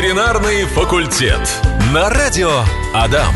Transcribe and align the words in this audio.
Ветеринарный 0.00 0.64
факультет. 0.64 1.46
На 1.92 2.08
радио 2.08 2.64
Адам. 2.92 3.32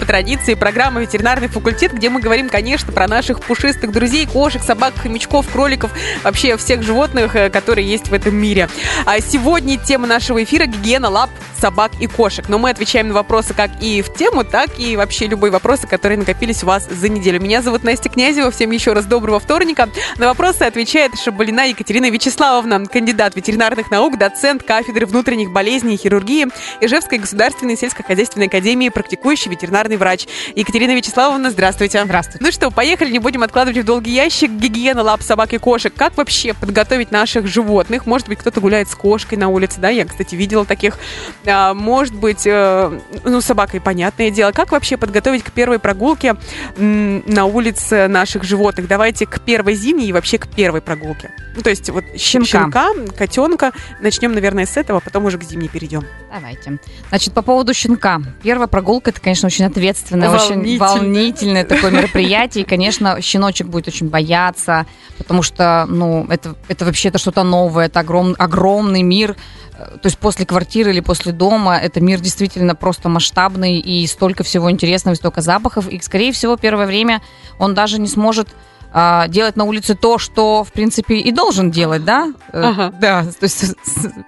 По 0.00 0.06
традиции 0.06 0.54
программа 0.54 1.02
«Ветеринарный 1.02 1.48
факультет», 1.48 1.92
где 1.92 2.08
мы 2.08 2.20
говорим, 2.20 2.48
конечно, 2.48 2.92
про 2.92 3.06
наших 3.06 3.40
пушистых 3.40 3.92
друзей, 3.92 4.26
кошек, 4.26 4.62
собак, 4.62 4.94
хомячков, 4.96 5.46
кроликов, 5.52 5.90
вообще 6.24 6.56
всех 6.56 6.82
животных, 6.82 7.36
э, 7.36 7.50
которые 7.50 7.86
есть 7.86 8.08
в 8.08 8.14
этом 8.14 8.34
мире. 8.34 8.70
А 9.04 9.20
сегодня 9.20 9.78
тема 9.78 10.06
нашего 10.06 10.42
эфира– 10.42 10.64
гигиена 10.66 11.10
лап 11.10 11.30
собак 11.60 11.92
и 12.00 12.06
кошек. 12.06 12.48
Но 12.48 12.58
мы 12.58 12.70
отвечаем 12.70 13.08
на 13.08 13.14
вопросы 13.14 13.54
как 13.54 13.70
и 13.80 14.02
в 14.02 14.12
тему, 14.14 14.44
так 14.44 14.78
и 14.78 14.96
вообще 14.96 15.26
любые 15.26 15.50
вопросы, 15.50 15.86
которые 15.86 16.18
накопились 16.18 16.62
у 16.62 16.66
вас 16.66 16.88
за 16.88 17.08
неделю. 17.08 17.40
Меня 17.40 17.62
зовут 17.62 17.84
Настя 17.84 18.08
Князева. 18.08 18.50
Всем 18.50 18.70
еще 18.70 18.92
раз 18.92 19.06
доброго 19.06 19.40
вторника. 19.40 19.88
На 20.18 20.26
вопросы 20.26 20.62
отвечает 20.62 21.12
Шабалина 21.18 21.68
Екатерина 21.68 22.10
Вячеславовна, 22.10 22.86
кандидат 22.86 23.36
ветеринарных 23.36 23.90
наук, 23.90 24.18
доцент 24.18 24.62
кафедры 24.62 25.06
внутренних 25.06 25.50
болезней 25.50 25.94
и 25.94 25.98
хирургии 25.98 26.46
Ижевской 26.80 27.18
государственной 27.18 27.76
сельскохозяйственной 27.76 28.46
академии, 28.46 28.85
практикующий 28.90 29.50
ветеринарный 29.50 29.96
врач. 29.96 30.26
Екатерина 30.54 30.94
Вячеславовна, 30.94 31.50
здравствуйте. 31.50 32.02
Здравствуйте. 32.04 32.44
Ну 32.44 32.52
что, 32.52 32.70
поехали, 32.70 33.10
не 33.10 33.18
будем 33.18 33.42
откладывать 33.42 33.78
в 33.78 33.84
долгий 33.84 34.12
ящик. 34.12 34.50
Гигиена 34.50 35.02
лап 35.02 35.22
собак 35.22 35.52
и 35.52 35.58
кошек. 35.58 35.92
Как 35.94 36.16
вообще 36.16 36.54
подготовить 36.54 37.10
наших 37.10 37.46
животных? 37.46 38.06
Может 38.06 38.28
быть, 38.28 38.38
кто-то 38.38 38.60
гуляет 38.60 38.88
с 38.88 38.94
кошкой 38.94 39.38
на 39.38 39.48
улице, 39.48 39.80
да? 39.80 39.88
Я, 39.88 40.04
кстати, 40.04 40.34
видела 40.34 40.64
таких. 40.64 40.98
А, 41.46 41.74
может 41.74 42.14
быть, 42.14 42.46
э, 42.46 43.00
ну, 43.24 43.40
собакой, 43.40 43.80
понятное 43.80 44.30
дело. 44.30 44.52
Как 44.52 44.72
вообще 44.72 44.96
подготовить 44.96 45.42
к 45.42 45.52
первой 45.52 45.78
прогулке 45.78 46.36
м, 46.76 47.22
на 47.26 47.44
улице 47.44 48.08
наших 48.08 48.44
животных? 48.44 48.88
Давайте 48.88 49.26
к 49.26 49.40
первой 49.40 49.74
зимней 49.74 50.08
и 50.08 50.12
вообще 50.12 50.38
к 50.38 50.48
первой 50.48 50.80
прогулке. 50.80 51.30
Ну, 51.54 51.62
то 51.62 51.70
есть 51.70 51.88
вот 51.90 52.04
щенка, 52.16 52.46
щенка 52.46 52.88
котенка. 53.16 53.72
Начнем, 54.00 54.32
наверное, 54.32 54.66
с 54.66 54.76
этого, 54.76 54.98
а 54.98 55.00
потом 55.00 55.24
уже 55.24 55.38
к 55.38 55.42
зимней 55.42 55.68
перейдем. 55.68 56.04
Давайте. 56.32 56.78
Значит, 57.08 57.32
по 57.32 57.42
поводу 57.42 57.72
щенка. 57.72 58.20
Первая 58.42 58.68
прогулка, 58.76 59.08
это, 59.10 59.22
конечно, 59.22 59.46
очень 59.46 59.64
ответственное, 59.64 60.28
очень 60.28 60.78
Волнительное. 60.78 61.64
такое 61.64 61.90
мероприятие. 61.90 62.62
И, 62.62 62.66
конечно, 62.66 63.22
щеночек 63.22 63.68
будет 63.68 63.88
очень 63.88 64.10
бояться, 64.10 64.84
потому 65.16 65.42
что, 65.42 65.86
ну, 65.88 66.26
это, 66.28 66.56
это 66.68 66.84
вообще-то 66.84 67.16
что-то 67.16 67.42
новое, 67.42 67.86
это 67.86 68.00
огром, 68.00 68.34
огромный 68.38 69.00
мир. 69.00 69.34
Э, 69.78 69.96
То 69.96 70.08
есть 70.08 70.18
после 70.18 70.44
квартиры 70.44 70.90
или 70.90 71.00
после 71.00 71.32
дома 71.32 71.78
это 71.78 72.02
мир 72.02 72.20
действительно 72.20 72.74
просто 72.74 73.08
масштабный 73.08 73.78
и 73.78 74.06
столько 74.06 74.44
всего 74.44 74.70
интересного, 74.70 75.14
и 75.14 75.16
столько 75.16 75.40
запахов. 75.40 75.88
И, 75.88 75.98
скорее 76.00 76.32
всего, 76.32 76.58
первое 76.58 76.84
время 76.84 77.22
он 77.58 77.72
даже 77.72 77.98
не 77.98 78.08
сможет 78.08 78.48
а, 78.92 79.28
делать 79.28 79.56
на 79.56 79.64
улице 79.64 79.94
то, 79.94 80.18
что, 80.18 80.64
в 80.64 80.72
принципе, 80.72 81.16
и 81.16 81.30
должен 81.32 81.70
делать, 81.70 82.04
да? 82.04 82.32
Э, 82.52 82.62
Ага. 82.64 82.94
Да, 83.00 83.22
то 83.24 83.42
есть 83.44 83.74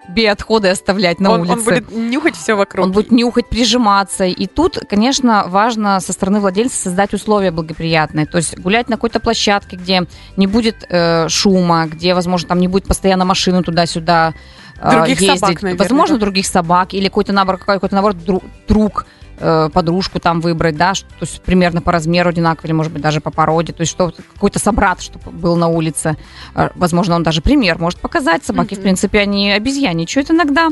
биоотходы 0.08 0.68
оставлять 0.68 1.20
на 1.20 1.30
он, 1.30 1.40
улице. 1.42 1.52
он 1.58 1.64
будет 1.64 1.90
нюхать 1.92 2.36
все 2.36 2.54
вокруг. 2.54 2.84
Он 2.86 2.92
будет 2.92 3.10
нюхать, 3.10 3.48
прижиматься. 3.48 4.24
И 4.24 4.46
тут, 4.46 4.78
конечно, 4.88 5.44
важно 5.48 6.00
со 6.00 6.12
стороны 6.12 6.40
владельца 6.40 6.76
создать 6.82 7.14
условия 7.14 7.50
благоприятные. 7.50 8.26
То 8.26 8.38
есть 8.38 8.58
гулять 8.58 8.88
на 8.88 8.96
какой-то 8.96 9.20
площадке, 9.20 9.76
где 9.76 10.06
не 10.36 10.46
будет 10.46 10.84
э, 10.88 11.28
шума, 11.28 11.86
где, 11.86 12.14
возможно, 12.14 12.48
там 12.48 12.58
не 12.60 12.68
будет 12.68 12.86
постоянно 12.86 13.24
машины 13.24 13.62
туда-сюда 13.62 14.34
э, 14.80 14.90
Других 14.90 15.20
ездить. 15.20 15.40
собак, 15.40 15.62
наверное, 15.62 15.82
Возможно, 15.84 16.16
да? 16.16 16.20
других 16.20 16.46
собак. 16.46 16.94
Или 16.94 17.08
какой-то, 17.08 17.32
наоборот, 17.32 17.62
какой-то, 17.64 17.96
дру- 17.96 18.44
друг 18.66 19.06
э, 19.40 19.70
подружку 19.72 20.18
там 20.20 20.40
выбрать, 20.40 20.76
да, 20.76 20.94
что- 20.94 21.08
то 21.10 21.22
есть 21.22 21.40
примерно 21.42 21.80
по 21.80 21.92
размеру 21.92 22.30
одинаково, 22.30 22.66
или, 22.66 22.72
может 22.72 22.92
быть, 22.92 23.02
даже 23.02 23.20
по 23.20 23.30
породе, 23.30 23.72
то 23.72 23.80
есть 23.82 23.92
что 23.92 24.12
какой-то 24.34 24.58
собрат, 24.58 25.00
чтобы 25.00 25.30
был 25.30 25.56
на 25.56 25.68
улице. 25.68 26.16
Э, 26.54 26.70
Возможно, 26.74 27.14
он 27.14 27.22
даже 27.22 27.40
пример 27.42 27.78
может 27.78 28.00
показать. 28.00 28.44
Собаки, 28.44 28.74
в 28.74 28.78
Мгм. 28.78 28.82
принципе, 28.82 29.20
они 29.20 29.50
обезьяничают 29.52 30.30
иногда. 30.30 30.68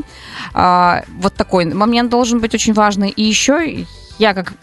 А, 0.53 1.03
вот 1.19 1.33
такой 1.33 1.65
момент 1.65 2.09
должен 2.09 2.39
быть 2.39 2.53
очень 2.55 2.73
важный. 2.73 3.09
И 3.09 3.23
еще 3.23 3.85
я 4.19 4.33
как 4.33 4.53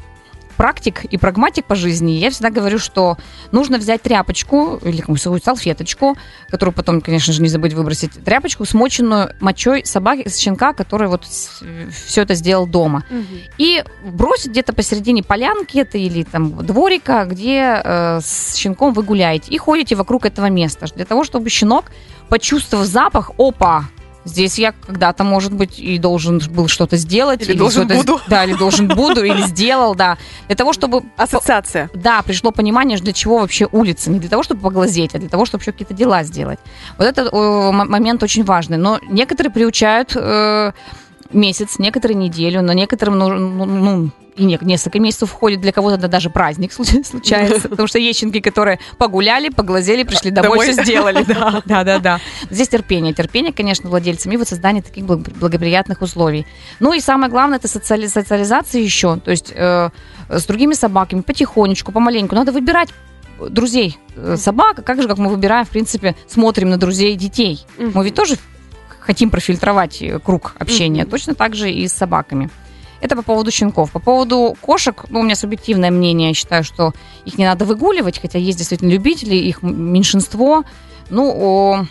практик 0.54 1.04
и 1.04 1.16
прагматик 1.16 1.64
по 1.66 1.74
жизни, 1.74 2.12
я 2.12 2.30
всегда 2.30 2.50
говорю, 2.50 2.78
что 2.78 3.16
нужно 3.52 3.78
взять 3.78 4.02
тряпочку 4.02 4.80
или 4.82 5.00
какую-то 5.00 5.38
салфеточку, 5.44 6.16
которую 6.48 6.74
потом, 6.74 7.00
конечно 7.00 7.32
же, 7.32 7.42
не 7.42 7.48
забыть 7.48 7.72
выбросить, 7.74 8.12
тряпочку, 8.24 8.64
смоченную 8.64 9.30
мочой 9.40 9.84
собаки, 9.84 10.28
щенка, 10.28 10.72
который 10.72 11.08
вот 11.08 11.24
все 11.24 12.22
это 12.22 12.34
сделал 12.34 12.66
дома 12.66 13.04
Мгм. 13.10 13.26
и 13.58 13.84
бросить 14.04 14.50
где-то 14.50 14.72
посередине 14.72 15.22
полянки 15.22 15.78
это 15.78 15.98
или 15.98 16.22
там 16.22 16.64
дворика, 16.64 17.24
где 17.24 17.80
э, 17.84 18.20
с 18.22 18.54
щенком 18.56 18.92
вы 18.92 19.02
гуляете 19.02 19.50
и 19.50 19.58
ходите 19.58 19.94
вокруг 19.94 20.26
этого 20.26 20.46
места 20.46 20.86
для 20.94 21.04
того, 21.04 21.24
чтобы 21.24 21.50
щенок, 21.50 21.86
почувствовав 22.28 22.86
запах, 22.86 23.30
опа, 23.38 23.84
здесь 24.24 24.58
я 24.58 24.72
когда-то, 24.72 25.24
может 25.24 25.52
быть, 25.52 25.78
и 25.78 25.98
должен 25.98 26.40
был 26.50 26.68
что-то 26.68 26.96
сделать. 26.96 27.42
Или 27.42 27.56
должен 27.56 27.84
что-то- 27.88 28.00
буду. 28.00 28.20
Да, 28.28 28.44
или 28.44 28.54
должен 28.54 28.88
буду, 28.88 29.22
или 29.24 29.42
сделал, 29.46 29.94
да. 29.94 30.16
Для 30.46 30.56
того, 30.56 30.72
чтобы 30.72 31.02
Ассоциация. 31.16 31.90
да, 31.94 32.22
пришло 32.22 32.50
понимание, 32.50 32.98
для 32.98 33.12
чего 33.12 33.38
вообще 33.38 33.68
улица. 33.70 34.10
Не 34.10 34.18
для 34.18 34.28
того, 34.30 34.42
чтобы 34.42 34.60
поглазеть, 34.62 35.14
а 35.14 35.18
для 35.18 35.28
того, 35.28 35.44
чтобы 35.44 35.62
еще 35.62 35.72
какие-то 35.72 35.94
дела 35.94 36.22
сделать. 36.24 36.58
Вот 36.98 37.06
этот 37.06 37.32
момент 37.32 38.22
очень 38.22 38.44
важный. 38.44 38.76
Но 38.78 38.98
некоторые 39.08 39.52
приучают 39.52 40.12
э, 40.14 40.72
месяц, 41.34 41.78
некоторые 41.78 42.16
неделю, 42.16 42.62
но 42.62 42.72
некоторым 42.72 43.18
ну, 43.18 43.28
ну, 43.34 43.64
ну, 43.66 44.10
и 44.36 44.44
не- 44.44 44.58
несколько 44.62 44.98
месяцев 44.98 45.30
входит, 45.30 45.60
для 45.60 45.70
кого-то 45.72 45.96
да, 45.96 46.08
даже 46.08 46.28
праздник 46.30 46.72
случ- 46.72 47.04
случается, 47.06 47.68
потому 47.68 47.86
что 47.86 47.98
есть 47.98 48.18
щенки, 48.20 48.40
которые 48.40 48.78
погуляли, 48.98 49.48
поглазели, 49.48 50.02
пришли 50.02 50.30
домой, 50.30 50.58
Домой. 50.58 50.72
все 50.72 50.82
сделали. 50.84 51.24
Да, 51.28 51.62
да, 51.64 51.84
да, 51.84 51.98
да. 51.98 52.20
Здесь 52.50 52.68
терпение. 52.68 53.12
Терпение, 53.14 53.52
конечно, 53.52 53.88
владельцам 53.90 54.32
и 54.32 54.36
вот 54.36 54.48
создание 54.48 54.82
таких 54.82 55.04
благ- 55.04 55.30
благоприятных 55.38 56.02
условий. 56.02 56.46
Ну 56.80 56.92
и 56.92 57.00
самое 57.00 57.30
главное, 57.30 57.58
это 57.58 57.68
социали- 57.68 58.06
социализация 58.08 58.80
еще. 58.80 59.16
То 59.18 59.30
есть 59.30 59.52
э, 59.54 59.90
с 60.28 60.44
другими 60.46 60.74
собаками 60.74 61.20
потихонечку, 61.20 61.92
помаленьку. 61.92 62.34
Надо 62.34 62.50
выбирать 62.52 62.88
друзей 63.50 63.98
э, 64.16 64.36
собак, 64.36 64.84
как 64.84 65.00
же, 65.02 65.08
как 65.08 65.18
мы 65.18 65.28
выбираем, 65.28 65.64
в 65.64 65.70
принципе, 65.70 66.14
смотрим 66.26 66.70
на 66.70 66.76
друзей 66.76 67.14
детей. 67.16 67.64
Мы 67.78 68.04
ведь 68.04 68.14
тоже 68.14 68.36
хотим 69.04 69.30
профильтровать 69.30 70.00
э, 70.02 70.18
круг 70.18 70.54
общения. 70.58 71.02
Мгм. 71.02 71.10
Точно 71.10 71.34
так 71.34 71.54
же 71.54 71.70
и 71.70 71.86
с 71.86 71.92
собаками. 71.92 72.48
Это 73.00 73.16
по 73.16 73.22
поводу 73.22 73.50
щенков. 73.50 73.90
По 73.92 73.98
поводу 73.98 74.56
кошек, 74.60 75.04
ну, 75.10 75.20
у 75.20 75.22
меня 75.22 75.34
субъективное 75.36 75.90
мнение, 75.90 76.28
я 76.28 76.34
считаю, 76.34 76.64
что 76.64 76.92
их 77.26 77.36
не 77.38 77.44
надо 77.44 77.64
выгуливать, 77.66 78.18
хотя 78.20 78.38
есть 78.38 78.56
действительно 78.58 78.90
любители, 78.90 79.34
их 79.34 79.62
меньшинство. 79.62 80.64
Ну, 81.10 81.86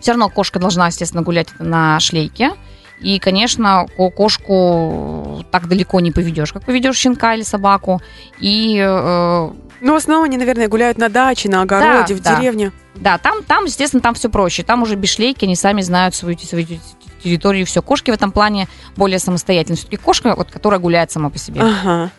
все 0.00 0.12
равно 0.12 0.28
кошка 0.28 0.58
должна, 0.60 0.86
естественно, 0.86 1.22
гулять 1.22 1.48
на 1.58 1.98
шлейке. 1.98 2.52
И, 3.00 3.18
конечно, 3.18 3.86
ко- 3.96 4.10
кошку 4.10 5.44
так 5.50 5.68
далеко 5.68 6.00
не 6.00 6.10
поведешь, 6.12 6.52
как 6.52 6.64
поведешь 6.64 6.96
щенка 6.96 7.34
или 7.34 7.42
собаку. 7.42 8.00
И 8.40 8.76
э, 8.80 9.50
Ну, 9.80 9.92
в 9.92 9.96
основном 9.96 10.24
они, 10.24 10.36
наверное, 10.36 10.68
гуляют 10.68 10.98
на 10.98 11.08
даче, 11.08 11.48
на 11.48 11.62
огороде, 11.62 12.14
в 12.14 12.20
да. 12.22 12.36
деревне. 12.36 12.72
Да, 13.00 13.18
там, 13.18 13.42
там, 13.44 13.64
естественно, 13.64 14.00
там 14.00 14.14
все 14.14 14.28
проще. 14.28 14.62
Там 14.62 14.82
уже 14.82 14.94
без 14.96 15.10
шлейки, 15.10 15.44
они 15.44 15.56
сами 15.56 15.80
знают 15.82 16.14
свою, 16.14 16.36
свою 16.38 16.66
те- 16.66 16.80
территорию, 17.22 17.64
все. 17.66 17.80
Кошки 17.82 18.10
в 18.10 18.14
этом 18.14 18.32
плане 18.32 18.68
более 18.96 19.18
самостоятельны. 19.18 19.76
Все-таки 19.76 19.96
кошка, 19.96 20.34
вот, 20.36 20.50
которая 20.50 20.80
гуляет 20.80 21.10
сама 21.10 21.30
по 21.30 21.38
себе. 21.38 21.60
Ага. 21.62 22.10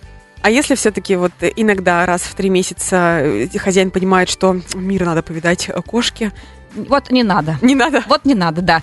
А 0.41 0.49
если 0.49 0.75
все-таки 0.75 1.15
вот 1.17 1.33
иногда 1.41 2.05
раз 2.05 2.21
в 2.21 2.33
три 2.33 2.49
месяца 2.49 3.19
э, 3.21 3.47
хозяин 3.57 3.91
понимает, 3.91 4.29
что 4.29 4.55
мир 4.73 5.05
надо 5.05 5.21
повидать 5.21 5.67
э, 5.69 5.81
кошки, 5.81 6.31
Вот 6.73 7.11
не 7.11 7.23
надо. 7.23 7.57
не 7.61 7.75
надо. 7.75 8.03
Вот 8.07 8.23
не 8.25 8.35
надо, 8.35 8.61
да. 8.61 8.81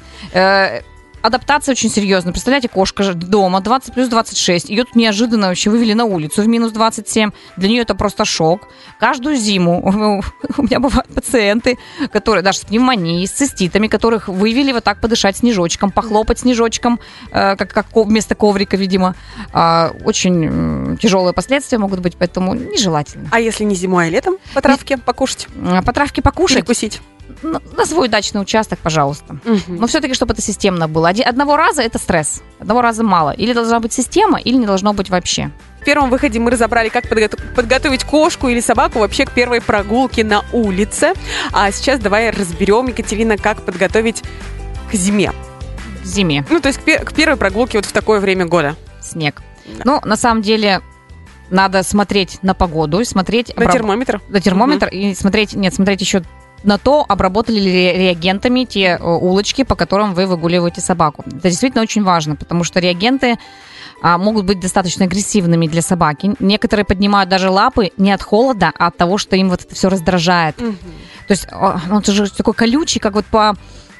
Адаптация 1.26 1.72
очень 1.72 1.90
серьезная. 1.90 2.32
Представляете, 2.32 2.68
кошка 2.68 3.02
же 3.02 3.14
дома, 3.14 3.60
20 3.60 3.94
плюс 3.94 4.08
26. 4.08 4.70
Ее 4.70 4.84
тут 4.84 4.94
неожиданно 4.94 5.48
вообще 5.48 5.70
вывели 5.70 5.92
на 5.92 6.04
улицу 6.04 6.42
в 6.42 6.46
минус 6.46 6.70
27. 6.70 7.32
Для 7.56 7.68
нее 7.68 7.82
это 7.82 7.96
просто 7.96 8.24
шок. 8.24 8.68
Каждую 9.00 9.34
зиму 9.34 9.82
у 10.56 10.62
меня 10.62 10.78
бывают 10.78 11.12
пациенты, 11.12 11.78
которые 12.12 12.44
даже 12.44 12.58
с 12.58 12.64
пневмонией, 12.64 13.26
с 13.26 13.32
циститами, 13.32 13.88
которых 13.88 14.28
вывели 14.28 14.70
вот 14.70 14.84
так 14.84 15.00
подышать 15.00 15.38
снежочком, 15.38 15.90
похлопать 15.90 16.38
снежочком, 16.38 17.00
э, 17.32 17.56
как, 17.56 17.72
как 17.72 17.86
вместо 17.92 18.36
коврика, 18.36 18.76
видимо. 18.76 19.16
А, 19.52 19.90
Очень 20.04 20.96
тяжелые 21.02 21.32
последствия 21.32 21.78
могут 21.78 21.98
быть, 21.98 22.16
поэтому 22.16 22.54
нежелательно. 22.54 23.28
А 23.32 23.40
если 23.40 23.64
не 23.64 23.74
зимой, 23.74 24.06
а 24.06 24.10
летом 24.10 24.36
по 24.54 24.62
травке 24.62 24.96
покушать, 24.96 25.48
По 25.84 25.92
травке 25.92 26.22
покушать 26.22 26.58
перекусить? 26.58 27.00
На 27.42 27.84
свой 27.84 28.08
дачный 28.08 28.40
участок, 28.40 28.78
пожалуйста. 28.78 29.38
Мгм. 29.44 29.76
Но 29.76 29.86
все-таки, 29.86 30.14
чтобы 30.14 30.32
это 30.32 30.42
системно 30.42 30.88
было. 30.88 31.10
Одного 31.10 31.56
раза 31.56 31.82
это 31.82 31.98
стресс. 31.98 32.42
Одного 32.58 32.82
раза 32.82 33.02
мало. 33.02 33.30
Или 33.30 33.52
должна 33.52 33.80
быть 33.80 33.92
система, 33.92 34.38
или 34.38 34.56
не 34.56 34.66
должно 34.66 34.92
быть 34.92 35.10
вообще. 35.10 35.50
В 35.80 35.84
первом 35.84 36.10
выходе 36.10 36.38
мы 36.38 36.50
разобрали, 36.50 36.88
как 36.88 37.04
подготов- 37.08 37.40
подготовить 37.54 38.04
кошку 38.04 38.48
или 38.48 38.60
собаку 38.60 38.98
вообще 38.98 39.24
к 39.24 39.32
первой 39.32 39.60
прогулке 39.60 40.24
на 40.24 40.44
улице. 40.52 41.12
А 41.52 41.70
сейчас 41.70 42.00
давай 42.00 42.30
разберем, 42.30 42.88
Екатерина, 42.88 43.36
как 43.36 43.62
подготовить 43.62 44.22
к 44.90 44.94
зиме. 44.94 45.32
К 46.02 46.06
зиме. 46.06 46.44
Ну, 46.50 46.60
то 46.60 46.68
есть 46.68 46.80
к, 46.80 46.82
пе- 46.82 46.98
к 46.98 47.12
первой 47.12 47.36
прогулке 47.36 47.78
вот 47.78 47.84
в 47.84 47.92
такое 47.92 48.20
время 48.20 48.46
года. 48.46 48.76
Снег. 49.00 49.42
Да. 49.66 49.82
Ну, 49.84 50.00
на 50.04 50.16
самом 50.16 50.42
деле, 50.42 50.80
надо 51.50 51.82
смотреть 51.82 52.38
на 52.42 52.54
погоду 52.54 53.04
смотреть... 53.04 53.54
На 53.56 53.62
обраб- 53.64 53.72
термометр. 53.72 54.20
на 54.28 54.40
термометр 54.40 54.88
и 54.88 55.14
смотреть... 55.14 55.54
Нет, 55.54 55.74
смотреть 55.74 56.00
еще 56.00 56.22
на 56.66 56.78
то, 56.78 57.04
обработали 57.08 57.58
ли 57.58 57.92
реагентами 57.92 58.64
те 58.64 58.98
улочки, 58.98 59.64
по 59.64 59.74
которым 59.74 60.14
вы 60.14 60.26
выгуливаете 60.26 60.80
собаку. 60.80 61.24
Это 61.26 61.48
действительно 61.48 61.82
очень 61.82 62.02
важно, 62.02 62.36
потому 62.36 62.64
что 62.64 62.80
реагенты 62.80 63.36
а, 64.02 64.18
могут 64.18 64.44
быть 64.44 64.60
достаточно 64.60 65.06
агрессивными 65.06 65.66
для 65.66 65.82
собаки. 65.82 66.34
Некоторые 66.38 66.84
поднимают 66.84 67.30
даже 67.30 67.50
лапы 67.50 67.92
не 67.96 68.12
от 68.12 68.22
холода, 68.22 68.72
а 68.78 68.88
от 68.88 68.96
того, 68.96 69.16
что 69.18 69.36
им 69.36 69.48
вот 69.48 69.62
это 69.62 69.74
все 69.74 69.88
раздражает. 69.88 70.60
Угу. 70.60 70.76
То 71.28 71.30
есть 71.30 71.48
он 71.52 72.04
же 72.04 72.30
такой 72.30 72.54
колючий, 72.54 73.00
как 73.00 73.14
вот 73.14 73.26
по 73.26 73.56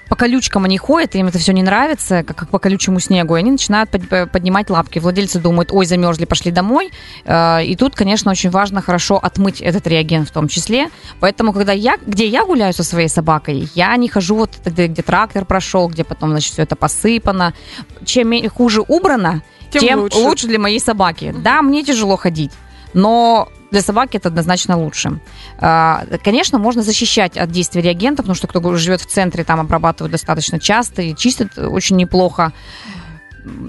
по 0.08 0.16
колючкам 0.16 0.64
они 0.64 0.78
ходят, 0.78 1.14
им 1.14 1.26
это 1.26 1.38
все 1.38 1.52
не 1.52 1.62
нравится, 1.62 2.22
как, 2.22 2.36
как 2.36 2.48
по 2.50 2.58
колючему 2.58 3.00
снегу, 3.00 3.36
и 3.36 3.40
они 3.40 3.50
начинают 3.50 3.90
под, 3.90 4.30
поднимать 4.30 4.70
лапки. 4.70 4.98
Владельцы 4.98 5.40
думают, 5.40 5.70
ой, 5.72 5.86
замерзли, 5.86 6.24
пошли 6.24 6.52
домой. 6.52 6.90
Э, 7.24 7.64
и 7.64 7.74
тут, 7.76 7.94
конечно, 7.94 8.30
очень 8.30 8.50
важно 8.50 8.82
хорошо 8.82 9.16
отмыть 9.16 9.60
этот 9.60 9.86
реагент 9.86 10.28
в 10.28 10.32
том 10.32 10.48
числе. 10.48 10.90
Поэтому, 11.20 11.52
когда 11.52 11.72
я, 11.72 11.96
где 12.04 12.26
я 12.26 12.44
гуляю 12.44 12.72
со 12.72 12.84
своей 12.84 13.08
собакой, 13.08 13.68
я 13.74 13.96
не 13.96 14.08
хожу 14.08 14.36
вот 14.36 14.50
где, 14.64 14.86
где 14.86 15.02
трактор 15.02 15.44
прошел, 15.44 15.88
где 15.88 16.04
потом, 16.04 16.30
значит, 16.30 16.52
все 16.52 16.62
это 16.62 16.76
посыпано. 16.76 17.54
Чем 18.04 18.48
хуже 18.50 18.82
убрано, 18.86 19.42
тем, 19.70 19.80
тем 19.80 20.00
лучше. 20.00 20.18
лучше 20.18 20.46
для 20.46 20.58
моей 20.58 20.80
собаки. 20.80 21.34
Да, 21.36 21.62
мне 21.62 21.82
тяжело 21.82 22.16
ходить, 22.16 22.52
но 22.94 23.48
для 23.70 23.80
собаки 23.80 24.16
это 24.16 24.28
однозначно 24.28 24.78
лучше. 24.78 25.20
А, 25.58 26.04
конечно, 26.22 26.58
можно 26.58 26.82
защищать 26.82 27.36
от 27.36 27.50
действия 27.50 27.82
реагентов, 27.82 28.24
потому 28.24 28.34
что 28.34 28.46
кто 28.46 28.76
живет 28.76 29.00
в 29.00 29.06
центре, 29.06 29.44
там 29.44 29.60
обрабатывают 29.60 30.12
достаточно 30.12 30.58
часто 30.58 31.02
и 31.02 31.14
чистят 31.14 31.58
очень 31.58 31.96
неплохо. 31.96 32.52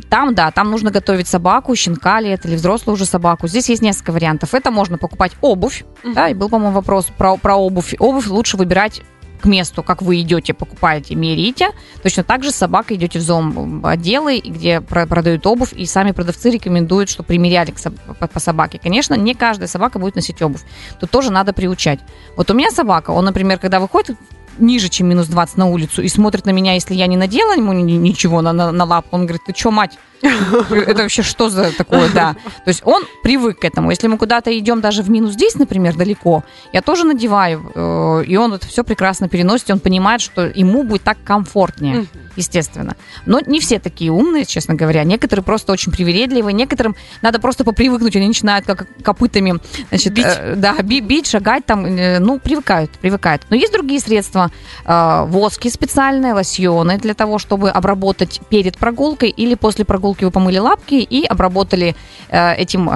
Там, 0.10 0.34
да, 0.34 0.50
там 0.52 0.72
нужно 0.72 0.90
готовить 0.90 1.28
собаку, 1.28 1.76
щенка 1.76 2.20
ли 2.20 2.30
это, 2.30 2.48
или 2.48 2.56
взрослую 2.56 2.96
уже 2.96 3.06
собаку. 3.06 3.48
Здесь 3.48 3.70
есть 3.70 3.82
несколько 3.82 4.12
вариантов. 4.12 4.56
Это 4.56 4.72
можно 4.72 4.98
покупать 4.98 5.34
обувь, 5.42 5.86
да, 6.04 6.30
и 6.30 6.34
был, 6.34 6.50
по-моему, 6.50 6.74
вопрос 6.74 7.08
про, 7.16 7.38
про 7.38 7.56
обувь. 7.56 7.94
Обувь 8.00 8.28
лучше 8.28 8.58
выбирать 8.58 9.02
к 9.42 9.46
месту, 9.46 9.84
как 9.84 10.02
вы 10.02 10.22
идете, 10.22 10.54
покупаете, 10.54 11.16
мерите. 11.16 11.70
Точно 12.04 12.24
так 12.24 12.44
же 12.44 12.52
с 12.52 12.56
собакой 12.56 12.98
идете 12.98 13.20
в 13.20 13.22
зоомотделы, 13.22 14.40
где 14.40 14.82
продают 14.82 15.46
обувь, 15.46 15.74
и 15.74 15.86
сами 15.86 16.12
продавцы 16.12 16.50
рекомендуют, 16.50 17.10
что 17.10 17.24
примеряли 17.24 17.74
по 18.20 18.40
собаке. 18.40 18.80
Конечно, 18.82 19.14
не 19.16 19.34
каждая 19.34 19.68
собака 19.68 20.00
будет 20.00 20.16
носить 20.16 20.42
обувь. 20.42 20.62
Тут 21.00 21.12
тоже 21.12 21.32
надо 21.32 21.54
приучать. 21.54 22.00
Вот 22.36 22.50
у 22.52 22.54
меня 22.54 22.72
собака, 22.72 23.12
он, 23.12 23.26
например, 23.26 23.60
когда 23.60 23.80
выходит 23.80 24.18
ниже, 24.60 24.90
чем 24.90 25.08
минус 25.08 25.28
20 25.28 25.58
на 25.58 25.68
улицу, 25.68 26.02
и 26.02 26.08
смотрит 26.08 26.46
на 26.46 26.52
меня, 26.52 26.74
если 26.74 26.96
я 26.96 27.08
не 27.08 27.18
надела 27.18 27.54
ему 27.54 27.74
ничего 27.74 28.42
на, 28.42 28.54
на, 28.54 28.72
на 28.72 28.86
лапу, 28.86 29.10
он 29.12 29.26
говорит, 29.26 29.44
ты 29.46 29.54
что, 29.56 29.72
мать, 29.72 29.98
это 30.70 31.04
вообще 31.04 31.22
что 31.22 31.50
за 31.50 31.72
такое, 31.76 32.10
да. 32.14 32.34
То 32.66 32.70
есть 32.70 32.82
он 32.86 33.04
привык 33.24 33.60
к 33.60 33.66
этому. 33.66 33.92
Если 33.92 34.08
мы 34.08 34.18
куда-то 34.18 34.58
идем 34.58 34.82
даже 34.82 35.04
в 35.04 35.10
минус 35.10 35.36
10, 35.36 35.60
например, 35.60 35.96
далеко, 35.96 36.44
я 36.74 36.82
тоже 36.82 37.06
надеваю, 37.06 37.72
э, 37.74 38.24
и 38.26 38.36
он 38.38 38.54
это 38.54 38.68
все 38.68 38.84
прекрасно 38.84 39.30
переносит, 39.30 39.70
он 39.70 39.80
понимает, 39.80 40.22
что 40.22 40.46
ему 40.46 40.84
будет 40.84 41.04
так 41.04 41.18
комфортнее, 41.24 42.08
естественно. 42.36 42.96
Но 43.26 43.40
не 43.46 43.60
все 43.60 43.80
такие 43.80 44.12
умные, 44.12 44.46
честно 44.46 44.76
говоря. 44.76 45.04
Некоторые 45.04 45.44
просто 45.44 45.72
очень 45.72 45.92
привередливые, 45.92 46.54
некоторым 46.54 46.96
надо 47.22 47.40
просто 47.40 47.64
попривыкнуть, 47.64 48.16
они 48.16 48.28
начинают 48.28 48.66
как 48.66 48.88
копытами, 49.04 49.56
значит, 49.90 50.14
бить. 50.14 50.26
Э, 50.28 50.56
да, 50.56 50.76
бить, 50.82 51.04
бить, 51.04 51.28
шагать 51.28 51.66
там, 51.66 51.86
э, 51.86 52.20
ну, 52.20 52.40
привыкают, 52.40 52.92
привыкают. 52.92 53.44
Но 53.50 53.56
есть 53.56 53.74
другие 53.74 54.00
средства, 54.00 54.52
э, 54.86 55.26
воски 55.28 55.70
специальные, 55.70 56.34
лосьоны 56.34 56.98
для 56.98 57.14
того, 57.14 57.38
чтобы 57.38 57.70
обработать 57.70 58.42
перед 58.50 58.78
прогулкой 58.78 59.30
или 59.30 59.56
после 59.56 59.86
прогулки 59.86 60.07
прогулки 60.08 60.26
вы 60.26 60.32
помыли 60.32 60.60
лапки 60.60 60.96
и 60.96 61.26
обработали 61.26 61.96
э, 62.30 62.56
этим 62.56 62.90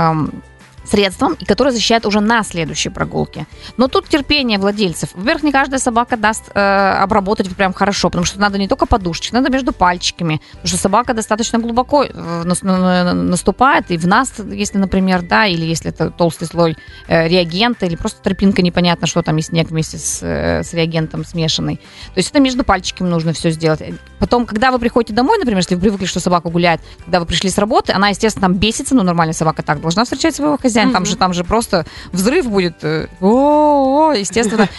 средством, 0.83 1.33
и 1.33 1.45
которое 1.45 1.71
защищает 1.71 2.05
уже 2.05 2.19
на 2.19 2.43
следующей 2.43 2.89
прогулке. 2.89 3.45
Но 3.77 3.87
тут 3.87 4.07
терпение 4.09 4.57
владельцев. 4.57 5.09
Во-первых, 5.13 5.43
не 5.43 5.51
каждая 5.51 5.79
собака 5.79 6.17
даст 6.17 6.51
э, 6.53 6.59
обработать 6.59 7.49
прям 7.55 7.73
хорошо, 7.73 8.09
потому 8.09 8.25
что 8.25 8.39
надо 8.39 8.57
не 8.57 8.67
только 8.67 8.85
подушечки, 8.85 9.33
надо 9.33 9.49
между 9.49 9.73
пальчиками, 9.73 10.41
потому 10.51 10.67
что 10.67 10.77
собака 10.77 11.13
достаточно 11.13 11.59
глубоко 11.59 12.03
э, 12.03 12.43
наступает, 12.43 13.91
и 13.91 13.97
в 13.97 14.07
нас, 14.07 14.33
если, 14.51 14.77
например, 14.77 15.21
да, 15.21 15.45
или 15.45 15.65
если 15.65 15.91
это 15.91 16.09
толстый 16.09 16.45
слой 16.45 16.77
э, 17.07 17.27
реагента, 17.27 17.85
или 17.85 17.95
просто 17.95 18.21
тропинка 18.21 18.61
непонятно, 18.61 19.07
что 19.07 19.21
там 19.21 19.37
и 19.37 19.41
снег 19.41 19.69
вместе 19.69 19.97
с, 19.97 20.19
э, 20.21 20.63
с 20.63 20.73
реагентом 20.73 21.25
смешанный. 21.25 21.77
То 21.77 22.17
есть 22.17 22.29
это 22.29 22.39
между 22.39 22.63
пальчиками 22.63 23.07
нужно 23.07 23.33
все 23.33 23.51
сделать. 23.51 23.81
Потом, 24.19 24.45
когда 24.45 24.71
вы 24.71 24.79
приходите 24.79 25.13
домой, 25.13 25.37
например, 25.37 25.59
если 25.59 25.75
вы 25.75 25.81
привыкли, 25.81 26.05
что 26.05 26.19
собака 26.19 26.49
гуляет, 26.49 26.81
когда 27.03 27.19
вы 27.19 27.25
пришли 27.25 27.49
с 27.49 27.57
работы, 27.57 27.93
она, 27.93 28.09
естественно, 28.09 28.47
там 28.47 28.55
бесится, 28.55 28.95
но 28.95 29.03
нормальная 29.03 29.33
собака 29.33 29.63
так 29.63 29.81
должна 29.81 30.03
встречать 30.03 30.35
своего 30.35 30.57
хозяина, 30.57 30.70
хозяин, 30.71 30.91
там 30.91 31.05
же, 31.05 31.15
там 31.15 31.33
же 31.33 31.43
просто 31.43 31.85
взрыв 32.11 32.49
будет. 32.49 32.83
Э, 32.83 33.07
о, 33.21 34.13
естественно. 34.13 34.69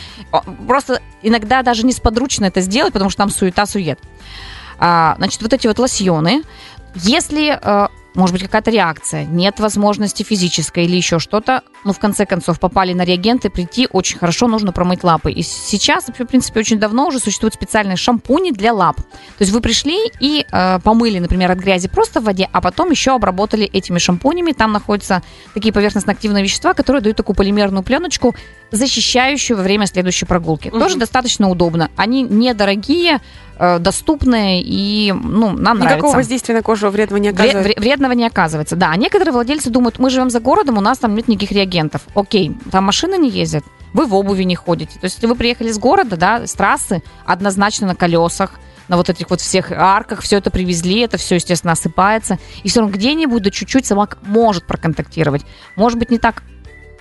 Просто 0.66 1.00
иногда 1.22 1.62
даже 1.62 1.84
несподручно 1.84 2.46
это 2.46 2.60
сделать, 2.60 2.92
потому 2.92 3.10
что 3.10 3.18
там 3.18 3.30
суета-сует. 3.30 3.98
А, 4.78 5.14
значит, 5.18 5.42
вот 5.42 5.52
эти 5.52 5.66
вот 5.66 5.78
лосьоны, 5.78 6.42
если 6.94 7.58
э, 7.60 7.88
может 8.14 8.34
быть, 8.34 8.42
какая-то 8.42 8.70
реакция, 8.70 9.24
нет 9.24 9.60
возможности 9.60 10.22
физической 10.22 10.84
или 10.84 10.96
еще 10.96 11.18
что-то, 11.18 11.62
ну, 11.84 11.92
в 11.92 11.98
конце 11.98 12.26
концов, 12.26 12.60
попали 12.60 12.92
на 12.92 13.04
реагенты, 13.04 13.50
прийти 13.50 13.88
очень 13.90 14.18
хорошо, 14.18 14.48
нужно 14.48 14.72
промыть 14.72 15.04
лапы. 15.04 15.32
И 15.32 15.42
сейчас, 15.42 16.06
в 16.06 16.24
принципе, 16.26 16.60
очень 16.60 16.78
давно 16.78 17.06
уже 17.06 17.18
существуют 17.18 17.54
специальные 17.54 17.96
шампуни 17.96 18.52
для 18.52 18.72
лап. 18.72 18.96
То 18.96 19.40
есть 19.40 19.52
вы 19.52 19.60
пришли 19.60 19.98
и 20.20 20.46
э, 20.50 20.78
помыли, 20.80 21.18
например, 21.18 21.50
от 21.50 21.58
грязи 21.58 21.88
просто 21.88 22.20
в 22.20 22.24
воде, 22.24 22.48
а 22.52 22.60
потом 22.60 22.90
еще 22.90 23.14
обработали 23.14 23.64
этими 23.64 23.98
шампунями. 23.98 24.52
Там 24.52 24.72
находятся 24.72 25.22
такие 25.54 25.72
поверхностно-активные 25.72 26.42
вещества, 26.42 26.74
которые 26.74 27.02
дают 27.02 27.16
такую 27.16 27.36
полимерную 27.36 27.82
пленочку, 27.82 28.34
защищающую 28.70 29.56
во 29.56 29.62
время 29.62 29.86
следующей 29.86 30.26
прогулки. 30.26 30.68
Угу. 30.68 30.78
Тоже 30.78 30.96
достаточно 30.96 31.48
удобно. 31.48 31.90
Они 31.96 32.22
недорогие, 32.22 33.20
Э, 33.64 33.78
доступные 33.78 34.60
и 34.60 35.12
ну, 35.12 35.50
нам 35.50 35.52
Никакого 35.52 35.74
нравится. 35.76 35.94
Никакого 35.94 36.16
воздействия 36.16 36.54
на 36.56 36.62
кожу 36.62 36.88
вредного 36.88 37.20
не 37.20 37.28
оказывается? 37.28 37.62
Вред, 37.62 37.78
вредного 37.78 38.12
не 38.12 38.26
оказывается, 38.26 38.74
да. 38.74 38.90
А 38.90 38.96
некоторые 38.96 39.32
владельцы 39.32 39.70
думают, 39.70 40.00
мы 40.00 40.10
живем 40.10 40.30
за 40.30 40.40
городом, 40.40 40.78
у 40.78 40.80
нас 40.80 40.98
там 40.98 41.14
нет 41.14 41.28
никаких 41.28 41.52
реагентов. 41.52 41.71
Окей, 42.14 42.56
там 42.70 42.84
машины 42.84 43.16
не 43.18 43.30
ездят, 43.30 43.64
вы 43.92 44.06
в 44.06 44.14
обуви 44.14 44.44
не 44.44 44.54
ходите. 44.54 44.98
То 44.98 45.04
есть, 45.04 45.16
если 45.16 45.26
вы 45.26 45.34
приехали 45.34 45.70
с 45.70 45.78
города, 45.78 46.16
да, 46.16 46.46
с 46.46 46.52
трассы, 46.52 47.02
однозначно 47.24 47.86
на 47.86 47.94
колесах, 47.94 48.58
на 48.88 48.96
вот 48.96 49.08
этих 49.08 49.30
вот 49.30 49.40
всех 49.40 49.70
арках, 49.72 50.20
все 50.20 50.38
это 50.38 50.50
привезли, 50.50 51.00
это 51.00 51.16
все, 51.16 51.36
естественно, 51.36 51.72
осыпается. 51.72 52.38
И 52.62 52.68
все 52.68 52.80
равно 52.80 52.94
где-нибудь, 52.94 53.42
да 53.42 53.50
чуть-чуть 53.50 53.86
собака 53.86 54.18
может 54.22 54.66
проконтактировать. 54.66 55.42
Может 55.76 55.98
быть, 55.98 56.10
не 56.10 56.18
так 56.18 56.42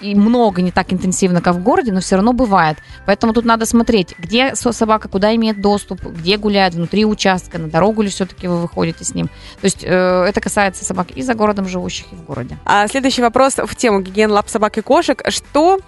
и 0.01 0.15
много, 0.15 0.61
не 0.61 0.71
так 0.71 0.91
интенсивно, 0.93 1.41
как 1.41 1.55
в 1.55 1.63
городе, 1.63 1.91
но 1.91 1.99
все 1.99 2.15
равно 2.15 2.33
бывает. 2.33 2.77
Поэтому 3.05 3.33
тут 3.33 3.45
надо 3.45 3.65
смотреть, 3.65 4.15
где 4.17 4.55
собака, 4.55 5.07
куда 5.07 5.35
имеет 5.35 5.61
доступ, 5.61 6.01
где 6.03 6.37
гуляет, 6.37 6.73
внутри 6.73 7.05
участка, 7.05 7.57
на 7.57 7.69
дорогу 7.69 8.01
ли 8.01 8.09
все-таки 8.09 8.47
вы 8.47 8.61
выходите 8.61 9.03
с 9.03 9.13
ним. 9.13 9.27
То 9.27 9.65
есть 9.65 9.83
э, 9.83 10.25
это 10.27 10.41
касается 10.41 10.83
собак 10.85 11.11
и 11.11 11.21
за 11.21 11.33
городом 11.33 11.67
живущих, 11.67 12.05
и 12.11 12.15
в 12.15 12.23
городе. 12.23 12.57
А 12.65 12.87
следующий 12.87 13.21
вопрос 13.21 13.55
в 13.57 13.75
тему 13.75 14.01
гигиен 14.01 14.31
лап 14.31 14.49
собак 14.49 14.77
и 14.77 14.81
кошек. 14.81 15.21
Что 15.29 15.79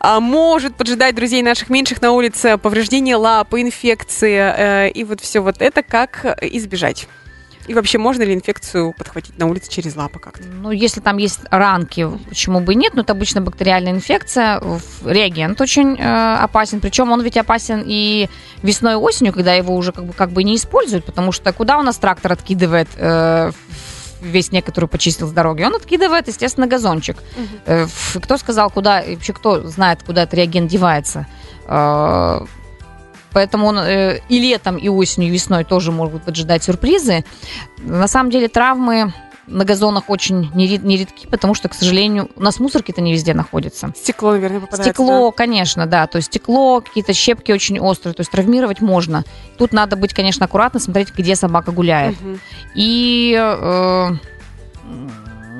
а, 0.00 0.20
может 0.20 0.74
поджидать 0.76 1.14
друзей 1.14 1.42
наших 1.42 1.70
меньших 1.70 2.02
на 2.02 2.12
улице 2.12 2.58
повреждение 2.58 3.16
лап, 3.16 3.54
инфекции 3.54 4.36
э, 4.36 4.90
и 4.90 5.04
вот 5.04 5.20
все 5.20 5.40
вот 5.40 5.56
это 5.60 5.82
как 5.82 6.38
избежать? 6.42 7.08
И 7.66 7.74
вообще, 7.74 7.98
можно 7.98 8.22
ли 8.22 8.34
инфекцию 8.34 8.92
подхватить 8.92 9.38
на 9.38 9.46
улице 9.46 9.70
через 9.70 9.96
лапы 9.96 10.18
как-то? 10.18 10.44
Ну, 10.46 10.70
если 10.70 11.00
там 11.00 11.16
есть 11.16 11.40
ранки, 11.50 12.08
почему 12.28 12.60
бы 12.60 12.74
и 12.74 12.76
нет? 12.76 12.94
Но 12.94 13.02
это 13.02 13.12
обычно 13.12 13.40
бактериальная 13.40 13.92
инфекция. 13.92 14.60
Реагент 15.04 15.60
очень 15.60 15.96
э, 15.98 16.34
опасен. 16.36 16.80
Причем 16.80 17.10
он 17.10 17.22
ведь 17.22 17.36
опасен 17.36 17.82
и 17.86 18.28
весной 18.62 18.92
и 18.94 18.96
осенью, 18.96 19.32
когда 19.32 19.54
его 19.54 19.74
уже 19.74 19.92
как 19.92 20.04
бы, 20.04 20.12
как 20.12 20.30
бы 20.30 20.44
не 20.44 20.56
используют. 20.56 21.04
Потому 21.04 21.32
что 21.32 21.52
куда 21.52 21.78
у 21.78 21.82
нас 21.82 21.96
трактор 21.96 22.32
откидывает 22.32 22.88
э, 22.96 23.50
весь 24.20 24.46
снег, 24.46 24.64
который 24.66 24.86
почистил 24.86 25.26
с 25.26 25.32
дороги, 25.32 25.62
он 25.62 25.74
откидывает, 25.74 26.28
естественно, 26.28 26.66
газончик. 26.66 27.16
Угу. 27.66 28.20
Кто 28.22 28.36
сказал, 28.36 28.70
куда, 28.70 29.02
вообще 29.06 29.32
кто 29.32 29.66
знает, 29.68 30.02
куда 30.02 30.22
этот 30.22 30.34
реагент 30.34 30.70
девается? 30.70 31.26
Э, 33.34 33.44
Поэтому 33.44 33.66
он 33.66 33.78
э, 33.78 34.20
и 34.28 34.38
летом, 34.38 34.76
и 34.76 34.88
осенью, 34.88 35.28
и 35.28 35.32
весной 35.32 35.64
тоже 35.64 35.92
могут 35.92 36.22
поджидать 36.22 36.62
сюрпризы. 36.62 37.24
На 37.78 38.08
самом 38.08 38.30
деле 38.30 38.48
травмы 38.48 39.12
на 39.46 39.66
газонах 39.66 40.04
очень 40.08 40.50
нередки, 40.54 41.26
потому 41.26 41.52
что, 41.52 41.68
к 41.68 41.74
сожалению, 41.74 42.30
у 42.34 42.42
нас 42.42 42.58
мусорки-то 42.58 43.02
не 43.02 43.12
везде 43.12 43.34
находятся. 43.34 43.92
Стекло, 43.94 44.32
наверное, 44.32 44.60
попадается. 44.60 44.90
Стекло, 44.90 45.30
да? 45.30 45.36
конечно, 45.36 45.86
да. 45.86 46.06
То 46.06 46.16
есть 46.16 46.28
стекло, 46.28 46.80
какие-то 46.80 47.12
щепки 47.12 47.52
очень 47.52 47.78
острые, 47.78 48.14
то 48.14 48.22
есть 48.22 48.30
травмировать 48.30 48.80
можно. 48.80 49.24
Тут 49.58 49.74
надо 49.74 49.96
быть, 49.96 50.14
конечно, 50.14 50.46
аккуратно, 50.46 50.80
смотреть, 50.80 51.12
где 51.14 51.36
собака 51.36 51.72
гуляет. 51.72 52.16
Угу. 52.22 52.38
И 52.74 53.36
э, 53.38 54.10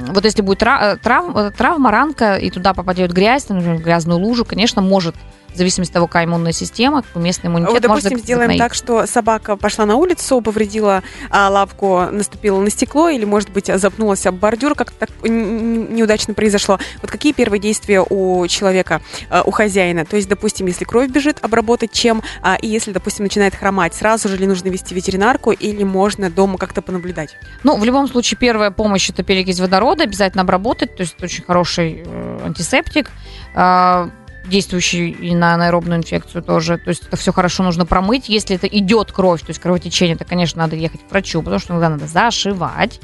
вот 0.08 0.24
если 0.24 0.40
будет 0.40 0.60
трав, 0.60 0.82
э, 0.82 0.96
трав, 0.96 1.54
травма, 1.54 1.90
ранка, 1.90 2.36
и 2.36 2.50
туда 2.50 2.72
попадет 2.72 3.12
грязь, 3.12 3.48
например, 3.50 3.82
грязную 3.82 4.18
лужу, 4.18 4.46
конечно, 4.46 4.80
может 4.80 5.14
в 5.54 5.58
зависимости 5.58 5.90
от 5.92 5.94
того, 5.94 6.06
какая 6.06 6.26
иммунная 6.26 6.52
система, 6.52 7.04
местный 7.14 7.48
иммунитет 7.48 7.72
Вот, 7.72 7.82
допустим, 7.82 8.12
может 8.12 8.24
сделаем 8.24 8.58
так, 8.58 8.74
что 8.74 9.06
собака 9.06 9.56
пошла 9.56 9.86
на 9.86 9.96
улицу, 9.96 10.40
повредила 10.40 11.02
а, 11.30 11.48
лапку, 11.48 12.06
наступила 12.10 12.60
на 12.60 12.70
стекло 12.70 13.08
или, 13.08 13.24
может 13.24 13.50
быть, 13.50 13.66
запнулась 13.66 14.26
об 14.26 14.36
бордюр, 14.36 14.74
как 14.74 14.90
так 14.90 15.10
неудачно 15.22 16.34
произошло. 16.34 16.78
Вот 17.00 17.10
какие 17.10 17.32
первые 17.32 17.60
действия 17.60 18.04
у 18.08 18.46
человека, 18.46 19.00
а, 19.30 19.42
у 19.42 19.50
хозяина? 19.50 20.04
То 20.04 20.16
есть, 20.16 20.28
допустим, 20.28 20.66
если 20.66 20.84
кровь 20.84 21.08
бежит, 21.08 21.38
обработать 21.42 21.92
чем? 21.92 22.22
А, 22.42 22.56
и 22.56 22.66
если, 22.66 22.92
допустим, 22.92 23.24
начинает 23.24 23.54
хромать, 23.54 23.94
сразу 23.94 24.28
же 24.28 24.36
ли 24.36 24.46
нужно 24.46 24.68
вести 24.68 24.94
ветеринарку 24.94 25.52
или 25.52 25.84
можно 25.84 26.30
дома 26.30 26.58
как-то 26.58 26.82
понаблюдать? 26.82 27.36
Ну, 27.62 27.76
в 27.76 27.84
любом 27.84 28.08
случае, 28.08 28.38
первая 28.38 28.70
помощь 28.70 29.08
это 29.10 29.22
перекись 29.22 29.60
водорода, 29.60 30.04
обязательно 30.04 30.42
обработать, 30.42 30.96
то 30.96 31.02
есть 31.02 31.14
это 31.16 31.24
очень 31.24 31.44
хороший 31.44 32.02
э, 32.04 32.40
антисептик, 32.44 33.10
э, 33.54 34.08
действующий 34.46 35.34
на 35.34 35.54
аэробную 35.54 35.98
инфекцию 35.98 36.42
тоже. 36.42 36.78
То 36.78 36.90
есть 36.90 37.06
это 37.06 37.16
все 37.16 37.32
хорошо 37.32 37.62
нужно 37.62 37.86
промыть. 37.86 38.28
Если 38.28 38.56
это 38.56 38.66
идет 38.66 39.12
кровь, 39.12 39.40
то 39.40 39.48
есть 39.48 39.60
кровотечение, 39.60 40.16
то, 40.16 40.24
конечно, 40.24 40.62
надо 40.62 40.76
ехать 40.76 41.00
к 41.06 41.10
врачу, 41.10 41.40
потому 41.42 41.58
что 41.58 41.72
иногда 41.72 41.88
надо 41.90 42.06
зашивать. 42.06 43.00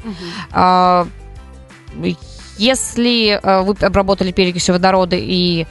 А, 0.51 1.07
Если 2.57 3.39
э, 3.41 3.61
вы 3.63 3.75
обработали 3.85 4.31
перекисью 4.31 4.75
водорода 4.75 5.15
и 5.17 5.65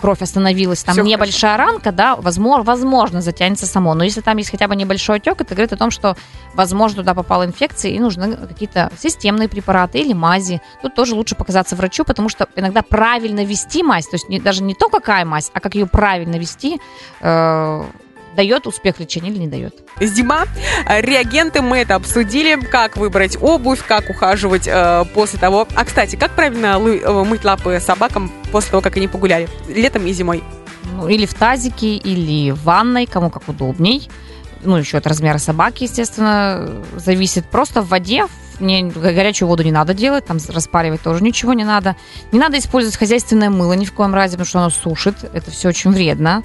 кровь 0.00 0.22
остановилась, 0.22 0.82
там 0.82 0.94
Всё 0.94 1.02
небольшая 1.02 1.56
ранка, 1.56 1.92
да, 1.92 2.16
возможно, 2.16 2.64
возможно, 2.64 3.20
затянется 3.20 3.66
само. 3.66 3.94
Но 3.94 4.04
если 4.04 4.20
там 4.22 4.36
есть 4.38 4.50
хотя 4.50 4.68
бы 4.68 4.76
небольшой 4.76 5.16
отек, 5.16 5.40
это 5.40 5.54
говорит 5.54 5.72
о 5.72 5.76
том, 5.76 5.90
что, 5.90 6.16
возможно, 6.54 6.98
туда 6.98 7.14
попала 7.14 7.44
инфекция, 7.44 7.90
и 7.92 7.98
нужны 7.98 8.36
какие-то 8.36 8.90
системные 8.98 9.48
препараты 9.48 9.98
или 9.98 10.12
мази. 10.14 10.60
Тут 10.82 10.94
тоже 10.94 11.14
лучше 11.14 11.34
показаться 11.34 11.76
врачу, 11.76 12.04
потому 12.04 12.28
что 12.28 12.48
иногда 12.56 12.82
правильно 12.82 13.44
вести 13.44 13.82
мазь, 13.82 14.06
то 14.06 14.16
есть 14.16 14.28
не- 14.28 14.40
даже 14.40 14.62
не 14.62 14.74
то, 14.74 14.88
какая 14.88 15.24
мазь, 15.24 15.50
а 15.52 15.60
как 15.60 15.74
ее 15.74 15.86
правильно 15.86 16.36
вести, 16.36 16.80
э, 17.20 17.84
дает 18.36 18.66
успех 18.66 19.00
лечения 19.00 19.30
или 19.30 19.38
не 19.38 19.48
дает. 19.48 19.74
Зима, 20.00 20.44
реагенты 20.86 21.62
мы 21.62 21.78
это 21.78 21.94
обсудили, 21.94 22.60
как 22.60 22.96
выбрать 22.96 23.36
обувь, 23.40 23.84
как 23.86 24.10
ухаживать 24.10 24.66
э, 24.66 25.04
после 25.14 25.38
того. 25.38 25.66
А, 25.74 25.84
кстати, 25.84 26.16
как 26.16 26.32
правильно 26.32 26.78
э, 26.78 27.24
мыть 27.24 27.44
лапы 27.44 27.80
собакам 27.80 28.30
после 28.52 28.70
того, 28.70 28.82
как 28.82 28.96
они 28.96 29.08
погуляли? 29.08 29.48
Летом 29.68 30.06
и 30.06 30.12
зимой. 30.12 30.42
Ну, 30.96 31.08
или 31.08 31.26
в 31.26 31.34
тазике, 31.34 31.96
или 31.96 32.50
в 32.52 32.62
ванной, 32.64 33.06
кому 33.06 33.30
как 33.30 33.48
удобней. 33.48 34.08
Ну, 34.62 34.76
еще 34.76 34.98
от 34.98 35.06
размера 35.06 35.38
собаки, 35.38 35.84
естественно, 35.84 36.70
зависит. 36.96 37.46
Просто 37.46 37.82
в 37.82 37.88
воде, 37.88 38.26
в 38.26 38.49
не, 38.60 38.82
горячую 38.82 39.48
воду 39.48 39.62
не 39.62 39.72
надо 39.72 39.94
делать, 39.94 40.24
там 40.26 40.38
распаривать 40.48 41.02
тоже 41.02 41.22
ничего 41.22 41.52
не 41.52 41.64
надо. 41.64 41.96
Не 42.32 42.38
надо 42.38 42.58
использовать 42.58 42.96
хозяйственное 42.96 43.50
мыло 43.50 43.72
ни 43.72 43.84
в 43.84 43.92
коем 43.92 44.14
разе, 44.14 44.32
потому 44.32 44.46
что 44.46 44.58
оно 44.60 44.70
сушит. 44.70 45.16
Это 45.32 45.50
все 45.50 45.68
очень 45.68 45.90
вредно. 45.90 46.42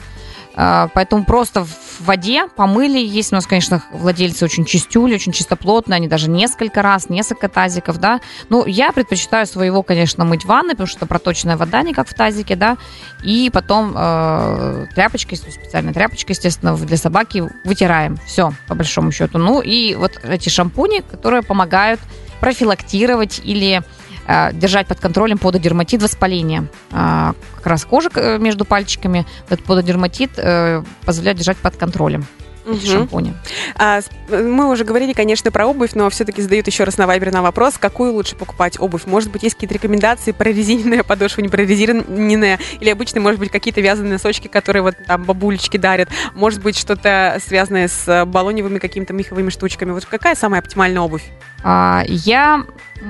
А, 0.56 0.90
Поэтому 0.94 1.26
просто 1.26 1.66
в 1.66 2.02
воде 2.02 2.48
помыли. 2.48 2.98
Есть 2.98 3.34
у 3.34 3.36
нас, 3.36 3.46
конечно, 3.46 3.84
владельцы 3.92 4.46
очень 4.46 4.66
чистюли, 4.66 5.16
очень 5.16 5.32
чистоплотные. 5.32 5.98
Они 5.98 6.08
даже 6.08 6.30
несколько 6.30 6.82
раз, 6.82 7.10
несколько 7.10 7.50
тазиков, 7.50 8.00
да. 8.00 8.22
Ну, 8.50 8.66
я 8.66 8.92
предпочитаю 8.92 9.46
своего, 9.46 9.84
конечно, 9.84 10.24
мыть 10.24 10.44
в 10.44 10.48
ванной, 10.48 10.72
потому 10.72 10.88
что 10.88 11.00
это 11.00 11.08
проточная 11.08 11.58
вода, 11.58 11.82
не 11.82 11.94
как 11.94 12.08
в 12.08 12.14
тазике, 12.14 12.56
да. 12.56 12.78
И 13.24 13.50
потом 13.52 13.94
э, 13.96 14.88
тряпочкой, 14.96 15.38
специальной 15.38 15.94
тряпочкой, 15.94 16.34
естественно, 16.34 16.76
для 16.78 16.98
собаки 16.98 17.44
вытираем. 17.66 18.18
Все, 18.26 18.54
по 18.68 18.76
большому 18.76 19.12
счету. 19.12 19.38
Ну, 19.38 19.62
и 19.62 19.96
вот 19.96 20.20
эти 20.24 20.50
шампуни, 20.50 21.02
которые 21.02 21.42
помогают 21.42 22.00
профилактировать 22.40 23.42
или 23.44 23.82
э, 24.28 24.54
держать 24.54 24.88
под 24.88 25.00
контролем 25.00 25.38
пододерматит 25.38 26.02
воспаление. 26.02 26.68
А, 26.92 27.34
как 27.58 27.68
раз 27.68 27.86
кожа 27.86 28.10
э, 28.16 28.38
между 28.38 28.66
пальчиками, 28.66 29.26
этот 29.50 29.66
пододерматит 29.66 30.32
э, 30.38 30.84
позволяет 31.06 31.38
держать 31.38 31.58
под 31.58 31.76
контролем 31.78 32.26
эти 32.66 32.86
Мгм. 32.86 32.98
шампуни. 33.00 33.34
А, 33.76 34.02
с- 34.02 34.10
мы 34.30 34.70
уже 34.70 34.84
говорили, 34.84 35.14
конечно, 35.14 35.52
про 35.52 35.66
обувь, 35.68 35.92
но 35.94 36.10
все-таки 36.10 36.42
задают 36.42 36.68
еще 36.68 36.84
раз 36.84 36.98
на 36.98 37.08
Вайбер 37.08 37.32
на 37.32 37.42
вопрос, 37.42 37.76
какую 37.78 38.14
лучше 38.14 38.36
покупать 38.36 38.80
обувь. 38.80 39.06
Может 39.06 39.32
быть, 39.32 39.44
есть 39.44 39.56
какие-то 39.56 39.76
рекомендации, 39.76 40.32
прорезиненная 40.32 41.04
подошва, 41.04 41.42
не 41.42 41.50
прорезиненная, 41.50 42.60
или 42.80 42.90
обычно, 42.90 43.22
может 43.22 43.40
быть, 43.40 43.52
какие-то 43.52 43.82
вязаные 43.82 44.14
носочки, 44.14 44.48
которые 44.48 44.82
вот 44.84 44.96
там 45.06 45.24
бабулечки 45.24 45.78
дарят. 45.78 46.10
Может 46.34 46.62
быть, 46.62 46.78
что-то 46.78 47.40
связанное 47.46 47.88
с 47.88 48.08
э, 48.08 48.26
баллоневыми 48.26 48.80
какими-то 48.80 49.14
меховыми 49.14 49.50
штучками. 49.50 49.92
Вот 49.92 50.06
какая 50.06 50.36
самая 50.36 50.62
оптимальная 50.62 51.02
обувь? 51.02 51.24
А, 51.64 52.04
я, 52.08 52.64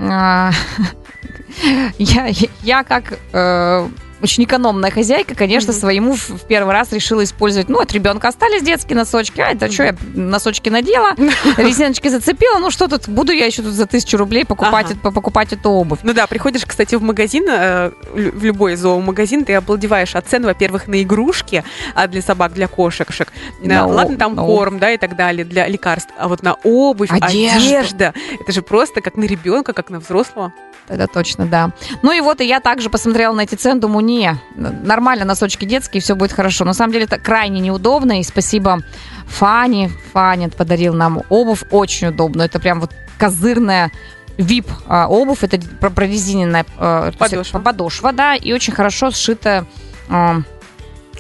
а, 0.09 0.51
я, 1.97 2.27
я 2.63 2.83
как 2.83 3.17
э, 3.33 3.87
очень 4.25 4.43
экономная 4.43 4.89
хозяйка, 4.89 5.35
конечно, 5.35 5.71
Мгм. 5.71 5.79
своему 5.79 6.13
в, 6.15 6.41
первый 6.47 6.73
раз 6.73 6.91
решила 6.91 7.23
использовать. 7.23 7.69
Ну, 7.69 7.79
от 7.79 7.91
ребенка 7.93 8.27
остались 8.29 8.63
детские 8.63 8.97
носочки. 8.97 9.39
А 9.39 9.51
это 9.51 9.71
что, 9.71 9.83
я 9.83 9.95
носочки 10.15 10.69
надела, 10.69 11.13
резиночки 11.57 12.07
зацепила. 12.07 12.57
Ну, 12.57 12.71
что 12.71 12.87
тут, 12.87 13.07
буду 13.07 13.31
я 13.31 13.45
еще 13.45 13.61
тут 13.61 13.73
за 13.73 13.85
тысячу 13.85 14.17
рублей 14.17 14.43
покупать, 14.43 14.87
Ага. 14.91 15.11
покупать 15.11 15.53
эту 15.53 15.69
обувь. 15.69 15.99
Ну 16.01 16.13
да, 16.13 16.25
приходишь, 16.25 16.65
кстати, 16.65 16.95
в 16.95 17.03
магазин, 17.03 17.45
э, 17.47 17.91
в 18.13 18.43
любой 18.43 18.75
зоомагазин, 18.75 19.45
ты 19.45 19.53
обалдеваешь 19.53 20.15
от 20.15 20.27
цен, 20.27 20.43
во-первых, 20.43 20.87
на 20.87 21.01
игрушки 21.03 21.63
а 21.93 22.07
для 22.07 22.23
собак, 22.23 22.53
для 22.53 22.67
кошечек. 22.67 23.31
На 23.61 23.75
На- 23.75 23.85
о- 23.85 23.87
ладно, 23.89 24.17
там 24.17 24.33
на 24.35 24.41
корм, 24.43 24.79
да, 24.79 24.91
и 24.91 24.97
так 24.97 25.15
далее, 25.15 25.45
для 25.45 25.67
лекарств. 25.67 26.11
А 26.17 26.27
вот 26.27 26.41
на 26.41 26.55
обувь, 26.63 27.11
Одежду. 27.11 27.57
одежда, 27.59 28.13
это 28.41 28.51
же 28.51 28.63
просто 28.63 29.01
как 29.01 29.17
на 29.17 29.25
ребенка, 29.25 29.73
как 29.73 29.91
на 29.91 29.99
взрослого. 29.99 30.51
Это 30.87 31.07
точно, 31.07 31.47
да. 31.47 31.71
Ну 32.03 32.11
и 32.11 32.21
вот 32.21 32.41
и 32.41 32.45
я 32.45 32.59
также 32.59 32.89
посмотрела 32.91 33.33
на 33.33 33.41
эти 33.41 33.55
цены, 33.55 33.79
думаю, 33.79 34.05
не, 34.05 34.14
нормально, 34.55 35.25
носочки 35.25 35.65
детские, 35.65 36.01
все 36.01 36.15
будет 36.15 36.31
хорошо. 36.31 36.65
На 36.65 36.73
самом 36.73 36.93
деле 36.93 37.05
это 37.05 37.17
крайне 37.17 37.59
неудобно, 37.59 38.19
и 38.19 38.23
спасибо 38.23 38.79
Фане. 39.27 39.91
Фаня 40.13 40.49
подарил 40.49 40.93
нам 40.93 41.21
обувь, 41.29 41.63
очень 41.71 42.07
удобно. 42.07 42.43
Это 42.43 42.59
прям 42.59 42.79
вот 42.79 42.91
козырная 43.17 43.91
вип 44.37 44.67
а, 44.87 45.07
обувь, 45.07 45.43
это 45.43 45.59
про- 45.79 45.89
прорезиненная 45.89 46.65
есть 47.05 47.17
Подошва. 47.17 47.59
подошва, 47.59 48.11
да, 48.11 48.35
и 48.35 48.51
очень 48.53 48.73
хорошо 48.73 49.11
сшитая 49.11 49.65
а, 50.09 50.41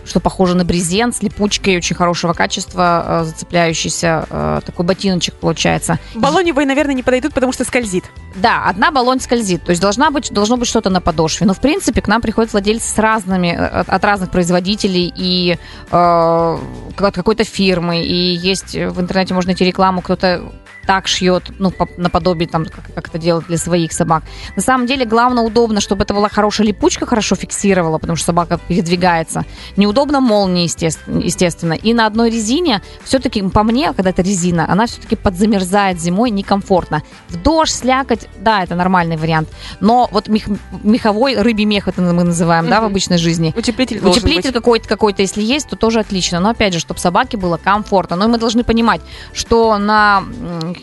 что 0.05 0.19
похоже 0.19 0.55
на 0.55 0.63
брезент 0.63 1.15
с 1.15 1.21
липучкой 1.21 1.77
очень 1.77 1.95
хорошего 1.95 2.33
качества, 2.33 3.21
э, 3.21 3.23
зацепляющийся 3.25 4.25
э, 4.29 4.61
такой 4.65 4.85
ботиночек 4.85 5.33
получается. 5.35 5.99
Баллоневые, 6.13 6.65
наверное, 6.65 6.95
не 6.95 7.03
подойдут, 7.03 7.33
потому 7.33 7.51
что 7.51 7.65
скользит. 7.65 8.05
Да, 8.35 8.65
одна 8.65 8.91
баллонь 8.91 9.19
скользит, 9.19 9.63
то 9.63 9.71
есть 9.71 9.81
должна 9.81 10.11
быть, 10.11 10.31
должно 10.31 10.57
быть 10.57 10.67
что-то 10.67 10.89
на 10.89 11.01
подошве. 11.01 11.47
Но, 11.47 11.53
в 11.53 11.59
принципе, 11.59 12.01
к 12.01 12.07
нам 12.07 12.21
приходят 12.21 12.51
владельцы 12.51 12.93
с 12.93 12.97
разными, 12.97 13.47
э, 13.47 13.65
от, 13.65 13.89
от 13.89 14.03
разных 14.03 14.31
производителей 14.31 15.11
и 15.15 15.57
э, 15.91 15.95
от 15.95 17.15
какой-то 17.15 17.43
фирмы. 17.43 18.01
И 18.03 18.35
есть 18.35 18.75
в 18.75 18.99
интернете 18.99 19.33
можно 19.33 19.49
найти 19.49 19.65
рекламу, 19.65 20.01
кто-то 20.01 20.51
так 20.85 21.07
шьет, 21.07 21.51
ну, 21.59 21.71
по- 21.71 21.89
наподобие 21.97 22.47
там, 22.47 22.65
как, 22.65 22.93
как 22.93 23.07
это 23.07 23.17
делают 23.17 23.47
для 23.47 23.57
своих 23.57 23.91
собак. 23.91 24.23
На 24.55 24.61
самом 24.61 24.87
деле, 24.87 25.05
главное, 25.05 25.43
удобно, 25.43 25.81
чтобы 25.81 26.03
это 26.03 26.13
была 26.13 26.29
хорошая 26.29 26.67
липучка, 26.67 27.05
хорошо 27.05 27.35
фиксировала, 27.35 27.97
потому 27.97 28.15
что 28.15 28.27
собака 28.27 28.59
передвигается. 28.67 29.45
Неудобно 29.77 30.19
молнии, 30.21 30.63
естественно. 30.63 31.19
естественно. 31.19 31.73
И 31.73 31.93
на 31.93 32.05
одной 32.05 32.29
резине, 32.29 32.81
все-таки, 33.03 33.41
по 33.43 33.63
мне, 33.63 33.93
когда 33.93 34.09
это 34.11 34.21
резина, 34.21 34.71
она 34.71 34.85
все-таки 34.87 35.15
подзамерзает 35.15 35.99
зимой, 35.99 36.29
некомфортно. 36.31 37.03
В 37.29 37.41
дождь, 37.41 37.73
слякоть, 37.73 38.27
да, 38.39 38.63
это 38.63 38.75
нормальный 38.75 39.17
вариант. 39.17 39.49
Но 39.79 40.07
вот 40.11 40.27
мех- 40.27 40.47
меховой, 40.83 41.35
рыбий 41.41 41.65
мех, 41.65 41.87
это 41.87 42.01
мы 42.01 42.23
называем, 42.23 42.67
да, 42.69 42.81
в 42.81 42.85
обычной 42.85 43.17
жизни. 43.17 43.53
Утеплитель 43.55 43.99
Утеплитель 44.05 44.51
какой-то, 44.51 44.87
какой-то, 44.87 45.21
если 45.21 45.41
есть, 45.41 45.69
то 45.69 45.75
тоже 45.75 45.99
отлично. 45.99 46.39
Но 46.39 46.49
опять 46.49 46.73
же, 46.73 46.79
чтобы 46.79 46.99
собаке 46.99 47.37
было 47.37 47.57
комфортно. 47.57 48.15
Но 48.15 48.27
мы 48.27 48.37
должны 48.37 48.63
понимать, 48.63 49.01
что 49.33 49.77
на, 49.77 50.23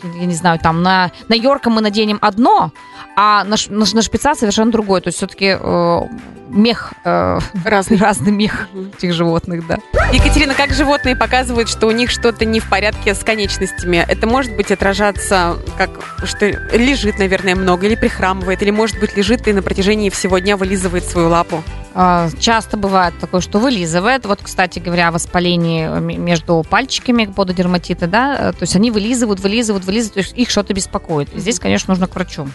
я 0.03 0.25
не 0.25 0.35
знаю, 0.35 0.59
там 0.59 0.81
на, 0.83 1.11
на 1.27 1.33
Йорка 1.33 1.69
мы 1.69 1.81
наденем 1.81 2.17
одно, 2.21 2.71
а 3.15 3.43
на, 3.43 3.55
на, 3.69 3.85
на 3.93 4.01
шпица 4.01 4.35
совершенно 4.35 4.71
другое. 4.71 5.01
То 5.01 5.09
есть 5.09 5.17
все-таки 5.17 5.57
мех, 6.53 6.93
э, 7.03 7.39
Разный. 7.65 7.97
разный 7.99 8.31
мех 8.31 8.67
этих 8.97 9.13
животных, 9.13 9.65
да. 9.67 9.79
Екатерина, 10.11 10.53
как 10.53 10.71
животные 10.71 11.15
показывают, 11.15 11.69
что 11.69 11.87
у 11.87 11.91
них 11.91 12.09
что-то 12.09 12.45
не 12.45 12.59
в 12.59 12.69
порядке 12.69 13.15
с 13.15 13.23
конечностями? 13.23 14.05
Это 14.07 14.27
может 14.27 14.55
быть 14.55 14.71
отражаться, 14.71 15.57
как 15.77 15.89
что 16.25 16.47
лежит, 16.47 17.19
наверное, 17.19 17.55
много, 17.55 17.87
или 17.87 17.95
прихрамывает, 17.95 18.61
или, 18.61 18.71
может 18.71 18.99
быть, 18.99 19.17
лежит 19.17 19.47
и 19.47 19.53
на 19.53 19.61
протяжении 19.61 20.09
всего 20.09 20.39
дня 20.39 20.57
вылизывает 20.57 21.03
свою 21.05 21.29
лапу. 21.29 21.63
А, 21.95 22.29
Часто 22.39 22.77
бывает 22.77 23.13
такое, 23.19 23.41
что 23.41 23.59
вылизывает. 23.59 24.25
Вот, 24.25 24.39
кстати 24.41 24.79
говоря, 24.79 25.11
воспаление 25.11 25.87
м- 25.89 26.23
между 26.23 26.65
пальчиками 26.67 27.25
пододерматита, 27.25 28.07
да, 28.07 28.35
э, 28.49 28.51
то 28.53 28.61
есть 28.61 28.75
они 28.75 28.89
вылизывают, 28.91 29.39
вылизывают, 29.39 29.85
вылизывают, 29.85 30.13
то 30.13 30.19
есть 30.19 30.33
их 30.35 30.49
что-то 30.49 30.73
беспокоит. 30.73 31.33
И 31.33 31.39
здесь, 31.39 31.59
конечно, 31.59 31.91
нужно 31.91 32.07
к 32.07 32.15
врачу. 32.15 32.47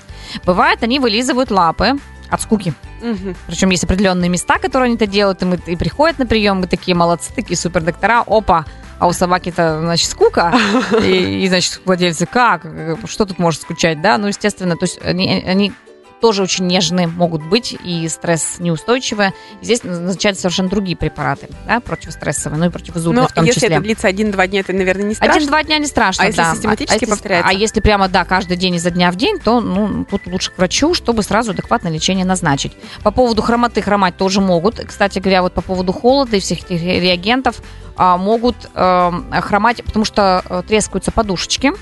Бывает, 0.45 0.83
они 0.83 0.99
вылизывают 0.99 1.51
лапы 1.51 1.99
от 2.31 2.43
скуки. 2.43 2.75
Мгм. 3.01 3.37
Причем 3.47 3.71
есть 3.71 3.85
определенные 3.85 4.29
места, 4.29 4.59
которые 4.59 4.87
они 4.89 4.97
это 4.97 5.07
делают, 5.07 5.43
и, 5.43 5.45
мы, 5.45 5.59
и 5.67 5.77
приходят 5.77 6.19
на 6.19 6.27
прием, 6.27 6.59
мы 6.61 6.67
такие 6.67 6.95
молодцы, 6.97 7.33
такие 7.35 7.57
супер 7.57 7.83
доктора, 7.83 8.25
опа, 8.27 8.65
а 8.99 9.07
у 9.07 9.13
собаки-то, 9.13 9.81
значит, 9.81 10.11
скука, 10.11 10.53
и, 11.03 11.45
и, 11.45 11.49
значит, 11.49 11.81
владельцы, 11.85 12.27
как, 12.27 12.67
что 13.07 13.25
тут 13.25 13.39
может 13.39 13.63
скучать, 13.63 14.03
да, 14.03 14.19
ну, 14.19 14.27
естественно, 14.27 14.77
то 14.77 14.85
есть 14.85 15.01
они, 15.03 15.45
они 15.47 15.73
тоже 16.21 16.43
очень 16.43 16.67
нежные 16.67 17.07
могут 17.07 17.43
быть 17.43 17.77
и 17.85 18.09
стресс 18.09 18.57
неустойчивые. 18.59 19.33
Здесь 19.63 19.85
назначаются 19.85 20.43
совершенно 20.43 20.69
другие 20.69 20.97
препараты, 20.97 21.49
да, 21.67 21.81
противострессовые, 21.81 22.59
ну 22.59 22.67
и 22.67 22.71
противозудные 22.71 23.23
Но 23.23 23.29
в 23.29 23.33
том 23.33 23.45
если 23.45 23.61
числе. 23.61 23.75
это 23.77 23.81
длится 23.83 24.09
один-два 24.09 24.47
дня, 24.47 24.61
это, 24.61 24.73
наверное, 24.73 25.05
не 25.05 25.15
страшно. 25.15 25.35
Один-два 25.37 25.63
дня 25.63 25.79
не 25.79 25.87
страшно, 25.87 26.25
А 26.25 26.27
если 26.27 26.43
да. 26.43 26.55
систематически 26.55 26.95
если- 27.05 27.11
повторяется? 27.11 27.49
А 27.49 27.53
если 27.53 27.81
прямо, 27.81 28.09
да, 28.09 28.25
каждый 28.25 28.57
день 28.57 28.75
изо 28.77 28.91
дня 28.91 29.11
в 29.11 29.17
день, 29.17 29.39
то, 29.39 29.61
ну, 29.61 30.05
тут 30.05 30.27
лучше 30.27 30.51
к 30.51 30.59
врачу, 30.59 30.95
чтобы 30.95 31.23
сразу 31.23 31.53
адекватное 31.53 31.93
лечение 31.93 32.25
назначить. 32.25 32.73
По 33.03 33.11
поводу 33.11 33.43
хромоты 33.43 33.81
хромать 33.83 34.17
тоже 34.17 34.41
могут. 34.41 34.81
Кстати 34.85 35.19
говоря, 35.19 35.43
вот 35.43 35.55
по 35.55 35.63
поводу 35.63 35.93
холода 35.93 36.37
и 36.37 36.41
всех 36.41 36.59
этих 36.61 36.83
реагентов 36.83 37.63
а, 37.97 38.17
могут 38.17 38.57
эм, 38.75 39.27
хромать, 39.43 39.83
потому 39.85 40.05
что 40.05 40.43
э, 40.49 40.63
трескаются 40.67 41.11
подушечки. 41.11 41.73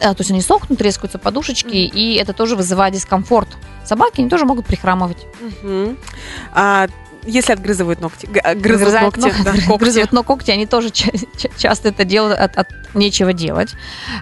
Э, 0.00 0.14
То 0.14 0.20
есть 0.20 0.30
они 0.30 0.40
сохнут, 0.40 0.78
трескаются 0.78 1.18
подушечки, 1.18 1.76
и 1.76 2.14
это 2.14 2.32
тоже 2.32 2.56
вызывает 2.56 2.94
дискомфорт. 2.94 3.48
Собаки, 3.84 4.20
они 4.20 4.30
тоже 4.30 4.44
могут 4.46 4.66
прихрамывать. 4.66 5.26
Мгм. 5.62 5.96
А 6.52 6.88
если 7.24 7.52
отгрызывают 7.52 8.00
ногти, 8.00 8.28
а, 8.42 8.54
грызут 8.54 8.82
Грызают 8.88 9.16
ногти, 9.16 9.34
ног- 9.36 9.44
да, 9.44 9.52
грызут 9.76 10.02
когти. 10.02 10.14
но 10.14 10.22
когти, 10.22 10.50
они 10.50 10.66
тоже 10.66 10.90
ча- 10.90 11.10
ча- 11.38 11.48
часто 11.56 11.88
это 11.90 12.04
делают 12.04 12.38
от, 12.38 12.56
от 12.56 12.68
нечего 12.94 13.32
делать. 13.32 13.70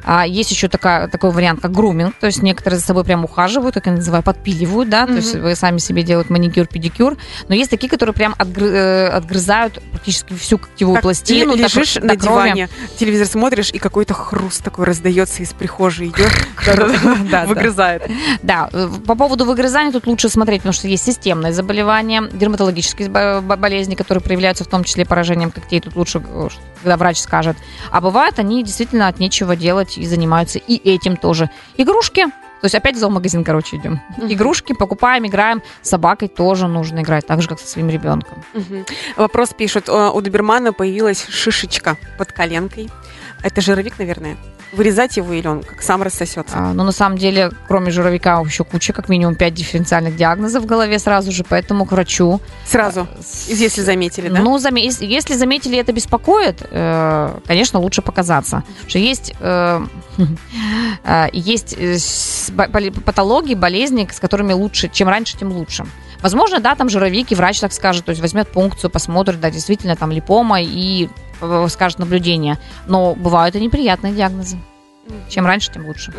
А, 0.05 0.27
есть 0.27 0.51
еще 0.51 0.69
такая, 0.69 1.09
такой 1.09 1.31
вариант, 1.31 1.61
как 1.63 1.73
груминг, 1.73 2.15
то 2.21 2.27
есть 2.27 2.43
некоторые 2.43 2.79
за 2.81 2.85
собой 2.87 3.05
прям 3.05 3.25
ухаживают, 3.25 3.75
как 3.75 3.87
я 3.87 3.93
называю, 3.93 4.23
подпиливают, 4.23 4.89
да, 4.91 5.07
то 5.07 5.15
есть 5.15 5.35
вы 5.35 5.55
сами 5.55 5.79
себе 5.79 6.03
делают 6.03 6.29
маникюр, 6.31 6.67
педикюр, 6.67 7.17
но 7.49 7.55
есть 7.55 7.71
такие, 7.71 7.89
которые 7.89 8.15
прям 8.15 8.35
отгры- 8.39 8.71
э, 8.73 9.09
отгрызают 9.09 9.81
практически 9.93 10.35
всю 10.35 10.59
когтевую 10.59 10.97
Как 10.97 11.03
пластину. 11.03 11.55
лежишь 11.55 11.95
кр- 11.95 12.03
на 12.05 12.17
крови. 12.17 12.23
диване, 12.23 12.69
телевизор 12.99 13.27
смотришь, 13.27 13.71
и 13.73 13.79
какой-то 13.79 14.15
хруст 14.15 14.63
такой 14.63 14.85
раздается 14.85 15.43
из 15.43 15.53
прихожей, 15.53 16.09
идет, 16.09 16.31
выгрызает. 17.47 18.03
Да, 18.43 18.69
э, 18.73 18.89
по 19.07 19.15
поводу 19.15 19.45
выгрызания 19.45 19.93
тут 19.93 20.07
лучше 20.07 20.29
смотреть, 20.29 20.61
потому 20.63 20.73
что 20.73 20.89
есть 20.89 21.05
системные 21.05 21.53
заболевания, 21.53 22.23
дерматологические 22.33 22.88
бо- 22.97 23.41
болезни, 23.41 23.95
которые 23.95 24.23
проявляются 24.23 24.65
в 24.65 24.69
том 24.69 24.85
числе 24.85 25.05
поражением 25.05 25.51
когтей. 25.51 25.81
Тут 25.81 25.97
лучше, 25.97 26.23
э, 26.25 26.49
когда 26.83 26.97
врач 26.97 27.19
скажет. 27.19 27.57
А 27.91 28.01
бывает, 28.01 28.39
они 28.39 28.63
действительно 28.63 29.09
от 29.09 29.19
нечего 29.19 29.57
делать 29.57 29.99
и 29.99 30.07
занимаются 30.07 30.59
и 30.59 30.77
этим 30.77 31.17
тоже. 31.17 31.51
Игрушки. 31.77 32.27
То 32.61 32.65
есть 32.65 32.75
опять 32.75 32.97
в 32.97 32.99
зоомагазин, 32.99 33.45
короче, 33.45 33.77
идем. 33.77 34.01
Игрушки 34.19 34.73
покупаем, 34.73 35.25
играем. 35.27 35.63
С 35.81 35.91
собакой 35.91 36.27
тоже 36.27 36.67
нужно 36.67 37.01
играть, 37.01 37.25
так 37.25 37.41
же, 37.41 37.49
как 37.49 37.61
со 37.61 37.69
своим 37.69 37.89
ребенком. 37.89 38.43
Вопрос 39.17 39.51
пишут, 39.57 39.89
э, 39.89 40.11
у 40.13 40.21
добермана 40.21 40.73
появилась 40.73 41.25
шишечка 41.29 41.97
под 42.19 42.33
коленкой. 42.33 42.91
Это 43.43 43.61
жировик, 43.61 43.99
наверное. 43.99 44.37
Вырезать 44.73 45.17
его 45.17 45.33
или 45.33 45.47
он 45.47 45.63
как 45.63 45.81
сам 45.81 46.03
рассосется? 46.03 46.55
А, 46.55 46.73
Но 46.75 46.85
на 46.85 46.93
самом 46.93 47.17
деле, 47.17 47.51
кроме 47.69 47.91
жировика, 47.91 48.43
еще 48.45 48.65
куча, 48.65 48.93
как 48.93 49.09
минимум 49.09 49.35
5 49.35 49.55
дифференциальных 49.55 50.17
диагнозов 50.17 50.65
в 50.65 50.67
голове 50.67 50.99
сразу 50.99 51.33
же, 51.33 51.43
поэтому 51.49 51.87
к 51.87 51.93
врачу. 51.93 52.41
Сразу, 52.67 53.09
С- 53.19 53.49
если 53.49 53.81
заметили, 53.81 54.29
да? 54.29 54.41
Ну, 54.41 54.59
заме- 54.59 54.85
ес- 54.85 55.01
если 55.01 55.35
заметили 55.35 55.79
это 55.79 55.93
беспокоит, 55.93 56.67
э, 56.71 57.39
конечно, 57.47 57.79
лучше 57.81 58.03
показаться. 58.03 58.63
Что 58.87 58.99
есть, 58.99 59.33
э, 59.41 59.81
э, 61.05 61.27
есть 61.33 61.75
э, 61.79 61.97
патологии, 63.05 63.55
болезни, 63.55 64.07
с 64.13 64.21
которыми 64.21 64.53
лучше, 64.53 64.89
чем 64.93 65.09
раньше, 65.09 65.39
тем 65.39 65.53
лучше. 65.53 65.87
Возможно, 66.21 66.59
да, 66.61 66.75
там 66.75 66.89
жировик, 66.89 67.31
и 67.31 67.35
врач 67.35 67.61
так 67.61 67.73
скажет, 67.73 68.05
то 68.05 68.11
есть 68.11 68.21
возьмет 68.21 68.49
пункцию, 68.49 68.91
посмотрит, 68.91 69.41
да, 69.41 69.51
действительно, 69.51 69.95
там 69.97 70.11
липома 70.11 70.61
и 70.61 71.09
скажет 71.69 71.99
наблюдение. 71.99 72.59
Но 72.87 73.15
бывают 73.15 73.57
и 73.57 73.61
неприятные 73.61 74.13
диагнозы. 74.13 74.59
Чем 75.29 75.47
раньше, 75.47 75.71
тем 75.73 75.87
лучше. 75.87 76.13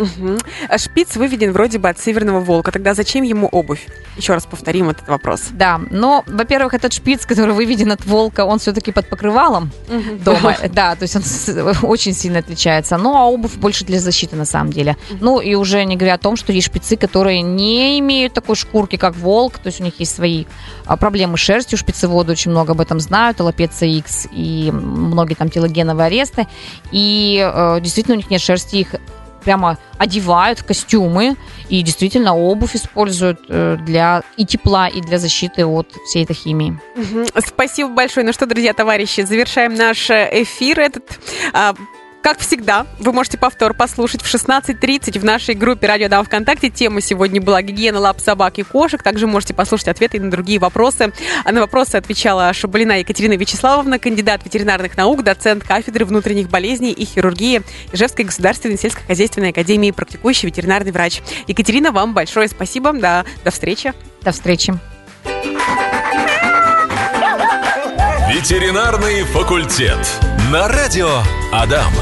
А 0.68 0.78
Шпиц 0.78 1.16
выведен 1.16 1.52
вроде 1.52 1.80
бы 1.80 1.90
от 1.90 2.00
северного 2.00 2.40
волка. 2.40 2.72
Тогда 2.72 2.94
зачем 2.94 3.24
ему 3.24 3.48
обувь? 3.48 3.88
Еще 4.18 4.34
раз 4.34 4.46
повторим 4.46 4.90
этот 4.90 5.08
вопрос. 5.08 5.48
Да, 5.52 5.80
но, 5.90 6.24
во-первых, 6.28 6.74
этот 6.74 6.94
шпиц, 6.94 7.26
который 7.26 7.54
выведен 7.54 7.92
от 7.92 8.06
волка, 8.06 8.46
он 8.46 8.60
все-таки 8.60 8.92
под 8.92 9.10
покрывалом. 9.10 9.72
дома. 10.24 10.56
Да, 10.74 10.96
то 10.96 11.04
есть 11.04 11.16
он 11.16 11.24
очень 11.90 12.14
сильно 12.14 12.40
отличается. 12.40 12.98
Ну, 12.98 13.16
а 13.16 13.26
обувь 13.26 13.56
больше 13.56 13.86
для 13.86 14.00
защиты 14.00 14.36
на 14.36 14.46
самом 14.46 14.72
деле. 14.74 14.98
Ну, 15.22 15.40
и 15.40 15.56
уже 15.56 15.84
не 15.86 15.96
говоря 15.96 16.16
о 16.16 16.18
том, 16.18 16.36
что 16.36 16.52
есть 16.52 16.68
шпицы, 16.68 16.98
которые 16.98 17.42
не 17.42 18.00
имеют 18.00 18.34
такой 18.34 18.56
шкурки, 18.56 18.98
как 18.98 19.16
волк, 19.16 19.58
то 19.60 19.68
есть 19.68 19.80
у 19.80 19.84
них 19.84 20.00
есть 20.00 20.16
свои 20.16 20.46
а, 20.86 20.98
проблемы 20.98 21.38
с 21.38 21.42
шерстью, 21.42 21.78
шпицеводы 21.78 22.32
очень 22.32 22.52
много 22.52 22.74
об 22.74 22.82
этом 22.82 23.00
знают, 23.00 23.40
аллопеция 23.40 23.90
X 23.90 24.28
и 24.32 24.70
многие 24.72 25.36
там 25.36 25.50
телогеновые 25.50 26.08
аресты. 26.08 26.48
И 26.92 27.40
э, 27.42 27.80
действительно 27.82 28.16
у 28.16 28.18
них 28.18 28.30
нет 28.30 28.42
шерсти, 28.42 28.79
их 28.80 28.96
прямо 29.44 29.78
одевают 29.98 30.60
в 30.60 30.66
костюмы 30.66 31.36
и 31.70 31.82
действительно 31.82 32.36
обувь 32.36 32.76
используют 32.76 33.40
э, 33.50 33.78
для 33.86 34.24
и 34.38 34.46
тепла, 34.46 34.88
и 34.88 35.02
для 35.02 35.18
защиты 35.18 35.66
от 35.66 35.92
всей 36.06 36.24
этой 36.24 36.36
химии. 36.36 36.80
Спасибо 37.46 37.90
большое. 37.90 38.26
Ну 38.26 38.34
что, 38.34 38.46
друзья, 38.46 38.74
товарищи, 38.74 39.22
завершаем 39.22 39.76
наш 39.76 40.10
э, 40.10 40.30
эфир 40.44 40.80
этот. 40.80 41.20
Как 42.22 42.40
всегда, 42.40 42.86
вы 43.00 43.14
можете 43.14 43.38
повтор 43.38 43.74
послушать 43.74 44.22
в 44.22 44.34
16.30 44.34 45.20
в 45.20 45.24
нашей 45.24 45.56
группе 45.56 45.88
«Радио 45.88 46.10
Дам 46.10 46.26
ВКонтакте». 46.26 46.70
Тема 46.70 47.00
сегодня 47.00 47.42
была 47.42 47.62
гигиена 47.62 48.00
лап 48.00 48.20
собак 48.20 48.60
и 48.60 48.64
кошек. 48.64 49.02
Также 49.02 49.26
можете 49.26 49.54
послушать 49.54 49.88
ответы 49.88 50.20
на 50.20 50.30
другие 50.30 50.60
вопросы. 50.60 51.14
А 51.46 51.52
на 51.52 51.62
вопросы 51.62 51.96
отвечала 51.96 52.52
Шабалина 52.52 53.00
Екатерина 53.00 53.34
Вячеславовна, 53.34 54.00
кандидат 54.00 54.44
ветеринарных 54.44 54.98
наук, 54.98 55.24
доцент 55.24 55.64
кафедры 55.64 56.04
внутренних 56.04 56.50
болезней 56.50 56.92
и 56.92 57.06
хирургии 57.06 57.62
Ижевской 57.94 58.26
государственной 58.26 58.78
сельскохозяйственной 58.78 59.50
академии, 59.50 59.92
практикующий 59.92 60.50
ветеринарный 60.50 60.92
врач. 60.92 61.22
Екатерина, 61.48 61.94
вам 61.94 62.14
большое 62.14 62.50
спасибо. 62.50 62.92
Да, 62.92 63.24
до 63.46 63.52
встречи. 63.52 63.94
До 64.24 64.34
встречи. 64.34 64.74
Ветеринарный 68.30 69.24
факультет. 69.24 69.98
На 70.52 70.68
радио 70.68 71.22
Адам. 71.52 71.94